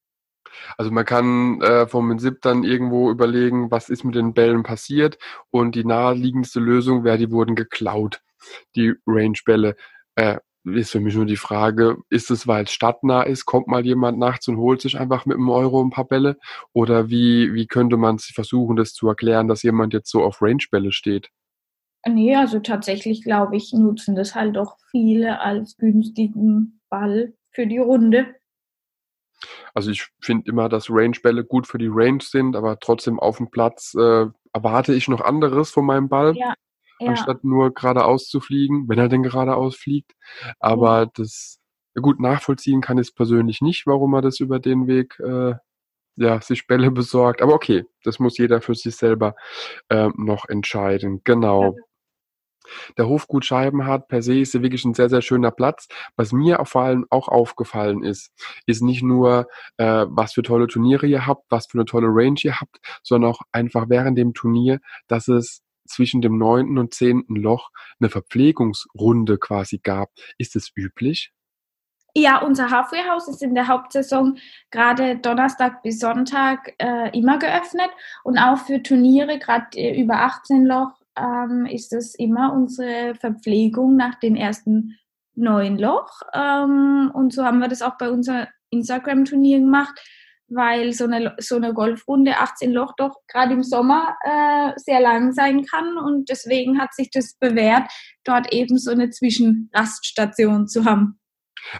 Also 0.77 0.91
man 0.91 1.05
kann 1.05 1.61
äh, 1.61 1.87
vom 1.87 2.07
Prinzip 2.09 2.41
dann 2.41 2.63
irgendwo 2.63 3.11
überlegen, 3.11 3.71
was 3.71 3.89
ist 3.89 4.03
mit 4.03 4.15
den 4.15 4.33
Bällen 4.33 4.63
passiert 4.63 5.17
und 5.51 5.75
die 5.75 5.85
naheliegendste 5.85 6.59
Lösung 6.59 7.03
wäre, 7.03 7.17
die 7.17 7.31
wurden 7.31 7.55
geklaut, 7.55 8.21
die 8.75 8.93
Range-Bälle. 9.05 9.75
Äh, 10.15 10.37
ist 10.65 10.91
für 10.91 10.99
mich 10.99 11.15
nur 11.15 11.25
die 11.25 11.37
Frage, 11.37 11.97
ist 12.09 12.31
es, 12.31 12.47
weil 12.47 12.65
es 12.65 12.71
stadtnah 12.71 13.23
ist, 13.23 13.45
kommt 13.45 13.67
mal 13.67 13.85
jemand 13.85 14.19
nachts 14.19 14.47
und 14.47 14.57
holt 14.57 14.81
sich 14.81 14.99
einfach 14.99 15.25
mit 15.25 15.37
einem 15.37 15.49
Euro 15.49 15.81
ein 15.81 15.89
paar 15.89 16.05
Bälle? 16.05 16.37
Oder 16.73 17.09
wie, 17.09 17.53
wie 17.53 17.65
könnte 17.65 17.97
man 17.97 18.19
versuchen, 18.19 18.75
das 18.75 18.93
zu 18.93 19.07
erklären, 19.07 19.47
dass 19.47 19.63
jemand 19.63 19.93
jetzt 19.93 20.11
so 20.11 20.23
auf 20.23 20.41
Range-Bälle 20.41 20.91
steht? 20.91 21.29
Nee, 22.07 22.35
also 22.35 22.59
tatsächlich 22.59 23.23
glaube 23.23 23.57
ich, 23.57 23.73
nutzen 23.73 24.15
das 24.15 24.35
halt 24.35 24.57
auch 24.57 24.77
viele 24.91 25.41
als 25.41 25.77
günstigen 25.77 26.81
Ball 26.89 27.33
für 27.51 27.67
die 27.67 27.77
Runde. 27.77 28.35
Also 29.73 29.91
ich 29.91 30.07
finde 30.21 30.49
immer, 30.49 30.69
dass 30.69 30.89
Range-Bälle 30.89 31.45
gut 31.45 31.67
für 31.67 31.77
die 31.77 31.89
Range 31.91 32.21
sind, 32.21 32.55
aber 32.55 32.79
trotzdem 32.79 33.19
auf 33.19 33.37
dem 33.37 33.49
Platz 33.49 33.93
äh, 33.95 34.25
erwarte 34.53 34.93
ich 34.93 35.07
noch 35.07 35.21
anderes 35.21 35.71
von 35.71 35.85
meinem 35.85 36.09
Ball. 36.09 36.35
Ja, 36.35 36.53
ja. 36.99 37.09
Anstatt 37.09 37.43
nur 37.43 37.73
geradeaus 37.73 38.27
zu 38.27 38.39
fliegen, 38.39 38.89
wenn 38.89 38.99
er 38.99 39.09
denn 39.09 39.23
geradeaus 39.23 39.75
fliegt. 39.75 40.13
Aber 40.59 41.03
ja. 41.03 41.11
das 41.15 41.59
gut 42.01 42.19
nachvollziehen 42.19 42.81
kann 42.81 42.97
ich 42.97 43.15
persönlich 43.15 43.61
nicht, 43.61 43.85
warum 43.85 44.13
er 44.13 44.21
das 44.21 44.39
über 44.39 44.59
den 44.59 44.87
Weg 44.87 45.19
äh, 45.19 45.55
ja, 46.15 46.41
sich 46.41 46.67
Bälle 46.67 46.91
besorgt. 46.91 47.41
Aber 47.41 47.53
okay, 47.53 47.85
das 48.03 48.19
muss 48.19 48.37
jeder 48.37 48.61
für 48.61 48.75
sich 48.75 48.95
selber 48.95 49.35
äh, 49.89 50.09
noch 50.15 50.47
entscheiden. 50.47 51.21
Genau. 51.23 51.75
Der 52.97 53.07
Hofgut 53.07 53.45
Scheibenhardt 53.45 54.07
per 54.07 54.21
se 54.21 54.39
ist 54.39 54.53
ja 54.53 54.61
wirklich 54.61 54.85
ein 54.85 54.93
sehr, 54.93 55.09
sehr 55.09 55.21
schöner 55.21 55.51
Platz. 55.51 55.87
Was 56.15 56.31
mir 56.31 56.63
vor 56.65 56.83
allem 56.83 57.05
auch 57.09 57.27
aufgefallen 57.27 58.03
ist, 58.03 58.31
ist 58.65 58.81
nicht 58.81 59.03
nur, 59.03 59.47
äh, 59.77 60.05
was 60.07 60.33
für 60.33 60.43
tolle 60.43 60.67
Turniere 60.67 61.07
ihr 61.07 61.25
habt, 61.25 61.45
was 61.49 61.67
für 61.67 61.77
eine 61.77 61.85
tolle 61.85 62.07
Range 62.07 62.39
ihr 62.43 62.59
habt, 62.59 62.79
sondern 63.03 63.31
auch 63.31 63.41
einfach 63.51 63.89
während 63.89 64.17
dem 64.17 64.33
Turnier, 64.33 64.79
dass 65.07 65.27
es 65.27 65.61
zwischen 65.89 66.21
dem 66.21 66.37
neunten 66.37 66.77
und 66.77 66.93
zehnten 66.93 67.35
Loch 67.35 67.71
eine 67.99 68.09
Verpflegungsrunde 68.09 69.37
quasi 69.37 69.79
gab. 69.79 70.09
Ist 70.37 70.55
es 70.55 70.71
üblich? 70.75 71.33
Ja, 72.15 72.39
unser 72.41 72.71
Halfway 72.71 73.03
House 73.07 73.27
ist 73.27 73.43
in 73.43 73.53
der 73.53 73.67
Hauptsaison 73.67 74.37
gerade 74.71 75.17
Donnerstag 75.17 75.83
bis 75.83 75.99
Sonntag 75.99 76.73
äh, 76.79 77.15
immer 77.17 77.37
geöffnet 77.37 77.89
und 78.23 78.37
auch 78.37 78.57
für 78.57 78.81
Turniere, 78.81 79.37
gerade 79.37 79.77
äh, 79.77 79.99
über 79.99 80.15
18 80.21 80.65
Loch, 80.65 80.98
ähm, 81.19 81.65
ist 81.65 81.93
es 81.93 82.15
immer 82.15 82.53
unsere 82.53 83.15
Verpflegung 83.15 83.95
nach 83.95 84.19
dem 84.19 84.35
ersten 84.35 84.97
neuen 85.35 85.77
Loch. 85.77 86.09
Ähm, 86.33 87.11
und 87.13 87.33
so 87.33 87.43
haben 87.43 87.59
wir 87.59 87.67
das 87.67 87.81
auch 87.81 87.97
bei 87.97 88.09
unserem 88.09 88.47
Instagram-Turnier 88.71 89.59
gemacht, 89.59 89.99
weil 90.47 90.93
so 90.93 91.05
eine, 91.05 91.35
so 91.39 91.55
eine 91.55 91.73
Golfrunde 91.73 92.37
18 92.37 92.71
Loch 92.71 92.93
doch 92.97 93.15
gerade 93.27 93.53
im 93.53 93.63
Sommer 93.63 94.15
äh, 94.23 94.71
sehr 94.77 94.99
lang 94.99 95.31
sein 95.31 95.65
kann. 95.65 95.97
Und 95.97 96.29
deswegen 96.29 96.79
hat 96.79 96.93
sich 96.93 97.09
das 97.11 97.35
bewährt, 97.39 97.89
dort 98.23 98.51
eben 98.53 98.77
so 98.77 98.91
eine 98.91 99.09
Zwischenraststation 99.09 100.67
zu 100.67 100.85
haben. 100.85 101.18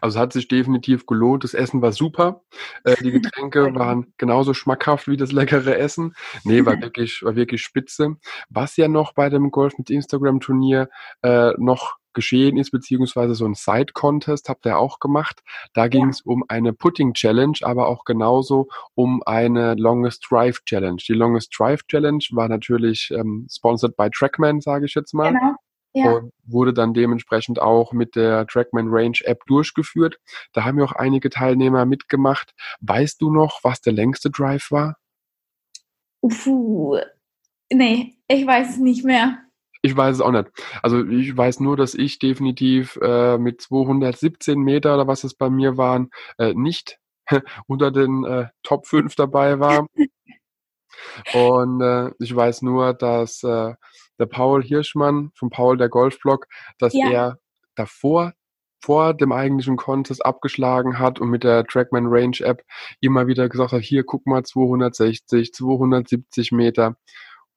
Also 0.02 0.18
es 0.18 0.22
hat 0.22 0.34
sich 0.34 0.48
definitiv 0.48 1.06
gelohnt. 1.06 1.44
Das 1.44 1.54
Essen 1.54 1.82
war 1.82 1.92
super. 1.92 2.42
Äh, 2.84 2.96
die 3.04 3.12
Getränke 3.20 3.74
waren 3.76 4.14
genauso 4.18 4.54
schmackhaft 4.54 5.08
wie 5.08 5.18
das 5.18 5.32
leckere 5.32 5.78
Essen. 5.78 6.16
Nee, 6.44 6.66
war 6.66 6.82
wirklich, 6.82 7.24
war 7.24 7.36
wirklich 7.36 7.62
spitze. 7.62 8.18
Was 8.50 8.78
ja 8.78 8.88
noch 8.88 9.14
bei 9.14 9.30
dem 9.30 9.52
Golf 9.52 9.78
mit 9.78 9.90
Instagram 9.90 10.40
Turnier 10.40 10.90
äh, 11.22 11.52
noch 11.58 12.00
geschehen 12.14 12.58
ist, 12.58 12.72
beziehungsweise 12.72 13.36
so 13.36 13.46
ein 13.46 13.54
Side-Contest 13.54 14.50
habt 14.50 14.66
ihr 14.66 14.78
auch 14.78 15.00
gemacht. 15.00 15.42
Da 15.74 15.88
ging 15.88 16.10
es 16.10 16.22
um 16.22 16.44
eine 16.48 16.74
Putting 16.74 17.14
Challenge, 17.14 17.58
aber 17.62 17.88
auch 17.88 18.04
genauso 18.04 18.68
um 18.96 19.22
eine 19.26 19.76
Longest 19.76 20.26
Drive 20.30 20.64
Challenge. 20.66 21.02
Die 21.08 21.14
Longest 21.14 21.58
Drive 21.58 21.86
Challenge 21.88 22.24
war 22.32 22.50
natürlich 22.50 23.12
ähm, 23.12 23.48
sponsored 23.50 23.96
by 23.96 24.10
Trackman, 24.10 24.62
sage 24.62 24.86
ich 24.86 24.96
jetzt 24.96 25.14
mal. 25.14 25.34
Genau. 25.34 25.56
Ja. 25.94 26.12
und 26.12 26.32
wurde 26.46 26.74
dann 26.74 26.94
dementsprechend 26.94 27.60
auch 27.60 27.94
mit 27.94 28.16
der 28.16 28.46
Trackman 28.48 28.88
Range 28.90 29.18
App 29.24 29.46
durchgeführt. 29.46 30.20
Da 30.54 30.64
haben 30.64 30.80
ja 30.80 30.86
auch 30.86 30.94
einige 30.94 31.30
Teilnehmer 31.30 31.86
mitgemacht. 31.86 32.54
Weißt 32.82 33.22
du 33.22 33.32
noch, 33.32 33.60
was 33.64 33.82
der 33.82 33.94
längste 33.94 34.30
Drive 34.30 34.72
war? 34.72 34.98
Puh, 36.22 37.00
nee, 37.72 38.16
ich 38.28 38.46
weiß 38.46 38.72
es 38.72 38.78
nicht 38.78 39.06
mehr. 39.06 39.40
Ich 39.82 39.96
weiß 39.96 40.18
es 40.18 40.22
auch 40.22 40.32
nicht. 40.32 40.50
Also 40.82 41.06
ich 41.06 41.36
weiß 41.36 41.62
nur, 41.62 41.78
dass 41.78 41.96
ich 41.96 42.20
definitiv 42.20 42.98
äh, 43.02 43.38
mit 43.38 43.62
217 43.62 44.60
Meter 44.60 44.96
oder 44.96 45.08
was 45.08 45.24
es 45.24 45.36
bei 45.36 45.50
mir 45.50 45.78
waren, 45.78 46.10
äh, 46.38 46.54
nicht 46.54 47.00
unter 47.68 47.92
den 47.92 48.26
äh, 48.26 48.48
Top 48.64 48.88
5 48.88 49.16
dabei 49.16 49.60
war. 49.60 49.88
Und 51.34 51.82
äh, 51.82 52.12
ich 52.20 52.36
weiß 52.36 52.62
nur, 52.62 52.94
dass 52.94 53.44
äh, 53.44 53.76
der 54.20 54.26
Paul 54.26 54.64
Hirschmann 54.64 55.32
von 55.36 55.50
Paul 55.50 55.78
der 55.78 55.90
Golfblog, 55.90 56.48
dass 56.78 56.94
ja. 56.94 57.10
er 57.10 57.40
davor 57.76 58.34
vor 58.82 59.14
dem 59.14 59.32
eigentlichen 59.32 59.76
Contest 59.76 60.26
abgeschlagen 60.26 61.00
hat 61.00 61.20
und 61.20 61.30
mit 61.30 61.44
der 61.44 61.66
Trackman 61.66 62.08
Range 62.08 62.38
App 62.40 62.64
immer 63.02 63.28
wieder 63.28 63.50
gesagt 63.50 63.74
hat, 63.74 63.82
hier 63.82 64.04
guck 64.04 64.26
mal 64.26 64.44
260, 64.44 65.54
270 65.54 66.52
Meter. 66.52 66.96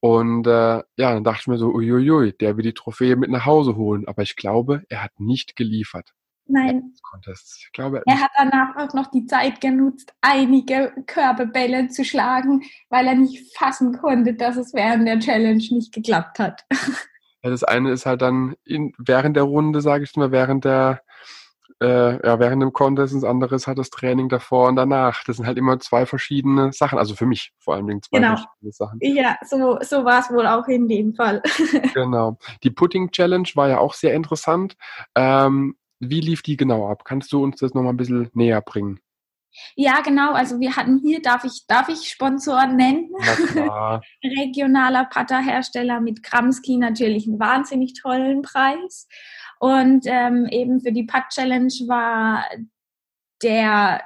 Und 0.01 0.48
äh, 0.48 0.51
ja, 0.51 0.85
dann 0.96 1.22
dachte 1.22 1.42
ich 1.42 1.46
mir 1.46 1.59
so, 1.59 1.68
uiuiui, 1.68 2.33
der 2.33 2.57
will 2.57 2.64
die 2.64 2.75
Trophäe 2.75 3.14
mit 3.14 3.31
nach 3.31 3.46
Hause 3.46 3.77
holen. 3.77 4.09
Aber 4.09 4.22
ich 4.22 4.35
glaube, 4.35 4.83
er 4.88 5.05
hat 5.05 5.12
nicht 5.18 5.55
geliefert. 5.55 6.12
Nein. 6.47 6.95
Ich 7.27 7.71
glaube, 7.73 8.03
er 8.07 8.21
hat 8.21 8.31
danach 8.37 8.77
auch 8.77 8.95
noch 8.95 9.11
die 9.11 9.27
Zeit 9.27 9.61
genutzt, 9.61 10.13
einige 10.21 10.93
Körperbälle 11.07 11.89
zu 11.89 12.05
schlagen, 12.05 12.63
weil 12.89 13.07
er 13.07 13.15
nicht 13.15 13.57
fassen 13.57 13.99
konnte, 13.99 14.35
dass 14.35 14.57
es 14.57 14.75
während 14.75 15.07
der 15.07 15.21
Challenge 15.21 15.65
nicht 15.71 15.93
geklappt 15.93 16.39
hat. 16.39 16.65
Ja, 17.45 17.51
das 17.51 17.65
eine 17.65 17.91
ist 17.91 18.07
halt 18.07 18.23
dann 18.23 18.55
in, 18.65 18.93
während 18.99 19.35
der 19.35 19.43
Runde, 19.43 19.81
sage 19.81 20.05
ich 20.05 20.15
mal, 20.15 20.31
während 20.31 20.65
der 20.65 21.03
äh, 21.83 22.25
ja, 22.25 22.39
während 22.39 22.63
dem 22.63 22.73
Contest, 22.73 23.15
das 23.15 23.25
andere 23.25 23.57
ist 23.57 23.67
halt 23.67 23.79
das 23.79 23.91
Training 23.91 24.29
davor 24.29 24.69
und 24.69 24.77
danach. 24.77 25.25
Das 25.25 25.37
sind 25.37 25.47
halt 25.47 25.59
immer 25.59 25.81
zwei 25.81 26.07
verschiedene 26.07 26.73
Sachen, 26.73 26.99
also 26.99 27.17
für 27.17 27.27
mich 27.27 27.53
vor 27.59 27.75
allen 27.75 27.89
Dingen 27.89 28.03
zwei 28.03 28.19
genau. 28.19 28.37
verschiedene 28.37 28.73
Sachen. 28.73 28.99
Ja, 29.03 29.37
so, 29.45 29.79
so 29.81 30.05
war 30.05 30.21
es 30.21 30.31
wohl 30.31 30.47
auch 30.47 30.69
in 30.69 30.87
dem 30.87 31.15
Fall. 31.15 31.43
genau. 31.95 32.39
Die 32.63 32.71
Putting 32.71 33.11
Challenge 33.11 33.49
war 33.55 33.69
ja 33.69 33.79
auch 33.79 33.95
sehr 33.95 34.15
interessant. 34.15 34.77
Ähm, 35.17 35.77
wie 36.03 36.21
lief 36.21 36.43
die 36.43 36.57
genau 36.57 36.88
ab? 36.88 37.05
Kannst 37.05 37.33
du 37.33 37.43
uns 37.43 37.61
das 37.61 37.75
nochmal 37.75 37.93
ein 37.93 37.97
bisschen 37.97 38.29
näher 38.35 38.61
bringen? 38.61 39.01
Ja, 39.77 40.01
genau. 40.01 40.33
Also 40.33 40.59
wir 40.61 40.77
hatten 40.77 40.99
hier, 40.99 41.23
darf 41.23 41.45
ich, 41.45 41.65
darf 41.69 41.88
ich 41.88 42.09
Sponsoren 42.09 42.77
nennen? 42.77 43.11
Regionaler 44.25 45.05
Putterhersteller 45.05 46.01
mit 46.01 46.23
Kramski 46.23 46.77
natürlich 46.77 47.27
einen 47.27 47.38
wahnsinnig 47.38 47.95
tollen 47.95 48.43
Preis. 48.43 49.07
Und 49.61 50.07
ähm, 50.07 50.47
eben 50.51 50.81
für 50.81 50.93
die 50.93 51.05
Putt 51.05 51.25
Challenge 51.31 51.73
war 51.87 52.45
der 53.43 54.05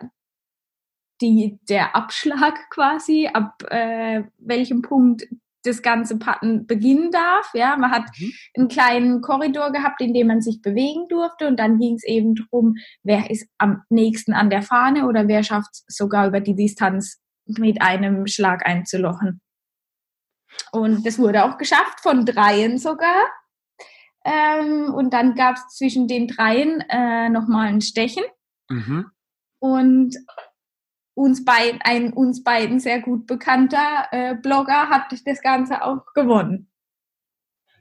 die, 1.23 1.59
der 1.69 1.97
Abschlag 1.97 2.69
quasi, 2.69 3.29
ab 3.33 3.63
äh, 3.71 4.25
welchem 4.39 4.83
Punkt 4.83 5.27
das 5.67 5.83
ganze 5.83 6.19
Patten 6.19 6.67
beginnen 6.67 7.11
darf. 7.11 7.51
Ja, 7.55 7.77
man 7.77 7.91
hat 7.91 8.05
mhm. 8.19 8.33
einen 8.57 8.69
kleinen 8.69 9.21
Korridor 9.21 9.73
gehabt, 9.73 10.01
in 10.01 10.15
dem 10.15 10.29
man 10.29 10.41
sich 10.41 10.63
bewegen 10.63 11.07
durfte 11.09 11.47
und 11.47 11.59
dann 11.59 11.79
ging 11.79 11.95
es 11.95 12.05
eben 12.05 12.35
darum, 12.35 12.75
wer 13.03 13.31
ist 13.31 13.49
am 13.59 13.83
nächsten 13.91 14.33
an 14.33 14.51
der 14.51 14.63
Fahne 14.63 15.07
oder 15.07 15.29
wer 15.29 15.43
schafft 15.43 15.71
es 15.73 15.85
sogar 15.89 16.29
über 16.29 16.41
die 16.41 16.55
Distanz 16.55 17.21
mit 17.47 17.81
einem 17.81 18.27
Schlag 18.27 18.67
einzulochen. 18.67 19.41
Und 20.73 21.07
das 21.07 21.19
wurde 21.19 21.45
auch 21.45 21.59
geschafft, 21.59 22.01
von 22.01 22.25
dreien 22.25 22.79
sogar. 22.79 23.27
Ähm, 24.25 24.93
und 24.93 25.13
dann 25.13 25.35
gab 25.35 25.57
es 25.57 25.77
zwischen 25.77 26.09
den 26.09 26.27
dreien 26.27 26.81
äh, 26.89 27.29
nochmal 27.29 27.69
ein 27.69 27.81
Stechen. 27.81 28.25
Mhm. 28.69 29.07
Und 29.59 30.17
uns, 31.17 31.45
beid, 31.45 31.81
ein 31.85 32.13
uns 32.13 32.45
beiden 32.45 32.79
sehr 32.79 33.01
gut 33.01 33.27
bekannter 33.27 34.07
äh, 34.11 34.35
Blogger 34.35 34.91
hat 34.91 35.11
das 35.25 35.41
Ganze 35.41 35.83
auch 35.83 36.13
gewonnen. 36.15 36.71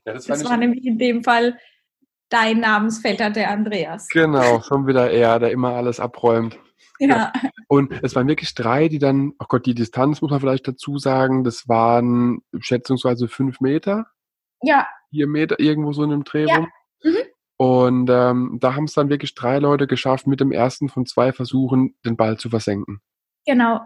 Ja, 0.06 0.13
das, 0.13 0.26
das 0.26 0.45
war 0.45 0.56
nämlich 0.56 0.86
in 0.86 0.98
dem 0.98 1.24
Fall 1.24 1.60
dein 2.30 2.62
Namensvetter, 2.62 3.30
der 3.32 3.52
Andreas. 3.52 4.08
Genau, 4.08 4.62
schon 4.62 4.88
wieder 4.88 5.12
er, 5.12 5.39
der 5.39 5.52
immer 5.52 5.74
alles 5.74 6.00
abräumt. 6.00 6.58
Ja. 7.00 7.08
ja. 7.08 7.34
Und 7.67 7.91
es 8.04 8.15
waren 8.15 8.28
wirklich 8.28 8.56
drei, 8.56 8.88
die 8.88 9.00
dann, 9.00 9.34
oh 9.38 9.45
Gott, 9.50 9.65
die 9.65 9.76
Distanz 9.76 10.21
muss 10.21 10.32
man 10.32 10.39
vielleicht 10.39 10.67
dazu 10.67 10.98
sagen, 10.98 11.43
das 11.43 11.67
waren 11.67 12.39
schätzungsweise 12.60 13.28
fünf 13.28 13.60
Meter. 13.60 14.06
Ja. 14.62 14.88
Vier 15.10 15.28
Meter, 15.28 15.60
irgendwo 15.60 15.91
so 15.91 16.04
in 16.04 16.13
einem 16.13 16.24
Dreh 16.24 16.45
rum. 16.45 16.67
Ja. 17.02 17.12
Mhm. 17.12 17.17
Und 17.58 18.10
ähm, 18.10 18.58
da 18.62 18.76
haben 18.76 18.86
es 18.86 18.93
dann 18.93 19.10
wirklich 19.10 19.36
drei 19.36 19.60
Leute 19.60 19.88
geschafft, 19.88 20.26
mit 20.26 20.39
dem 20.39 20.52
ersten 20.52 20.88
von 20.88 21.06
zwei 21.06 21.34
Versuchen 21.34 21.95
den 22.06 22.15
Ball 22.15 22.38
zu 22.38 22.50
versenken. 22.50 23.02
Genau. 23.45 23.81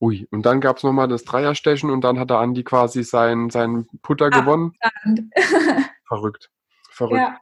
Ui, 0.00 0.26
und 0.30 0.46
dann 0.46 0.60
gab 0.60 0.78
es 0.78 0.82
nochmal 0.82 1.08
das 1.08 1.24
Dreierstechen 1.24 1.90
und 1.90 2.00
dann 2.02 2.18
hat 2.18 2.30
der 2.30 2.38
Andi 2.38 2.64
quasi 2.64 3.02
seinen 3.04 3.50
sein 3.50 3.86
Putter 4.02 4.30
gewonnen. 4.30 4.72
Verrückt. 6.08 6.50
Verrückt. 6.90 7.20
Ja. 7.20 7.38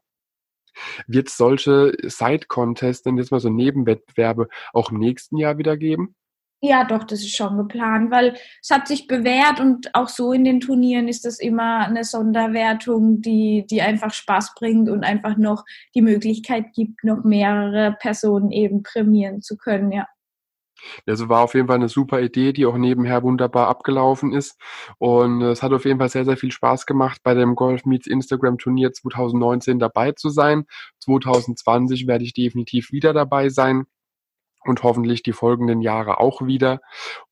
Wird 1.07 1.29
es 1.29 1.37
solche 1.37 1.93
Side-Contests, 2.03 3.03
denn 3.03 3.17
jetzt 3.17 3.31
mal 3.31 3.41
so 3.41 3.49
Nebenwettbewerbe, 3.49 4.49
auch 4.73 4.91
im 4.91 4.99
nächsten 4.99 5.37
Jahr 5.37 5.59
wieder 5.59 5.77
geben? 5.77 6.17
Ja, 6.61 6.83
doch, 6.83 7.05
das 7.05 7.21
ist 7.21 7.37
schon 7.37 7.57
geplant, 7.57 8.11
weil 8.11 8.37
es 8.61 8.71
hat 8.71 8.89
sich 8.89 9.07
bewährt 9.07 9.61
und 9.61 9.95
auch 9.95 10.09
so 10.09 10.33
in 10.33 10.45
den 10.45 10.59
Turnieren 10.59 11.07
ist 11.07 11.25
das 11.25 11.39
immer 11.39 11.87
eine 11.87 12.03
Sonderwertung, 12.03 13.23
die, 13.23 13.65
die 13.71 13.81
einfach 13.81 14.13
Spaß 14.13 14.55
bringt 14.57 14.89
und 14.89 15.05
einfach 15.05 15.37
noch 15.37 15.65
die 15.95 16.03
Möglichkeit 16.03 16.73
gibt, 16.75 17.05
noch 17.05 17.23
mehrere 17.23 17.97
Personen 18.01 18.51
eben 18.51 18.83
prämieren 18.83 19.41
zu 19.41 19.57
können, 19.57 19.93
ja. 19.93 20.09
Also 21.07 21.29
war 21.29 21.43
auf 21.43 21.55
jeden 21.55 21.67
Fall 21.67 21.77
eine 21.77 21.89
super 21.89 22.21
Idee, 22.21 22.53
die 22.53 22.67
auch 22.67 22.77
nebenher 22.77 23.23
wunderbar 23.23 23.69
abgelaufen 23.69 24.33
ist. 24.33 24.61
Und 24.99 25.43
es 25.43 25.63
hat 25.63 25.73
auf 25.73 25.85
jeden 25.85 25.99
Fall 25.99 26.09
sehr, 26.09 26.25
sehr 26.25 26.37
viel 26.37 26.53
Spaß 26.53 26.87
gemacht, 26.87 27.21
bei 27.23 27.35
dem 27.35 27.55
Golf 27.55 27.85
Meets 27.85 28.07
Instagram 28.07 28.59
Turnier 28.59 28.93
2019 28.93 29.79
dabei 29.79 30.13
zu 30.13 30.29
sein. 30.31 30.67
2020 31.01 32.07
werde 32.07 32.25
ich 32.25 32.35
definitiv 32.35 32.93
wieder 32.93 33.13
dabei 33.13 33.49
sein 33.49 33.85
und 34.65 34.83
hoffentlich 34.83 35.23
die 35.23 35.33
folgenden 35.33 35.81
Jahre 35.81 36.21
auch 36.21 36.43
wieder. 36.43 36.81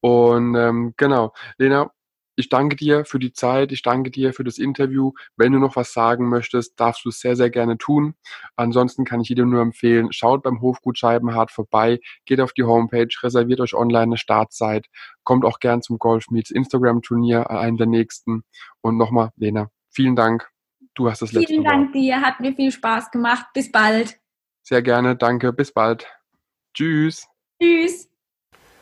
Und 0.00 0.54
ähm, 0.54 0.94
genau, 0.96 1.32
Lena, 1.58 1.90
ich 2.36 2.48
danke 2.48 2.76
dir 2.76 3.04
für 3.04 3.18
die 3.18 3.32
Zeit, 3.32 3.72
ich 3.72 3.82
danke 3.82 4.10
dir 4.10 4.32
für 4.32 4.44
das 4.44 4.58
Interview. 4.58 5.12
Wenn 5.36 5.52
du 5.52 5.58
noch 5.58 5.74
was 5.74 5.92
sagen 5.92 6.28
möchtest, 6.28 6.78
darfst 6.78 7.04
du 7.04 7.08
es 7.08 7.20
sehr, 7.20 7.34
sehr 7.34 7.50
gerne 7.50 7.78
tun. 7.78 8.14
Ansonsten 8.54 9.04
kann 9.04 9.20
ich 9.20 9.30
jedem 9.30 9.50
nur 9.50 9.62
empfehlen, 9.62 10.12
schaut 10.12 10.42
beim 10.42 10.60
Hofgut 10.60 10.98
Scheibenhardt 10.98 11.50
vorbei, 11.50 11.98
geht 12.26 12.40
auf 12.40 12.52
die 12.52 12.64
Homepage, 12.64 13.08
reserviert 13.22 13.60
euch 13.60 13.74
online 13.74 14.02
eine 14.02 14.16
Startzeit, 14.18 14.86
kommt 15.24 15.44
auch 15.44 15.58
gern 15.58 15.82
zum 15.82 15.98
Golf 15.98 16.26
Meets 16.30 16.50
Instagram 16.50 17.02
Turnier, 17.02 17.50
einen 17.50 17.76
der 17.76 17.86
nächsten. 17.86 18.44
Und 18.82 18.96
nochmal, 18.98 19.30
Lena, 19.36 19.70
vielen 19.90 20.14
Dank. 20.14 20.48
Du 20.94 21.10
hast 21.10 21.22
das 21.22 21.32
letzte 21.32 21.48
Vielen 21.48 21.64
Dank 21.64 21.92
dir, 21.92 22.20
hat 22.20 22.40
mir 22.40 22.54
viel 22.54 22.70
Spaß 22.70 23.10
gemacht. 23.10 23.46
Bis 23.54 23.70
bald. 23.70 24.18
Sehr 24.62 24.82
gerne, 24.82 25.16
danke, 25.16 25.52
bis 25.52 25.72
bald. 25.72 26.06
Tschüss. 26.74 27.28
Tschüss. 27.60 28.08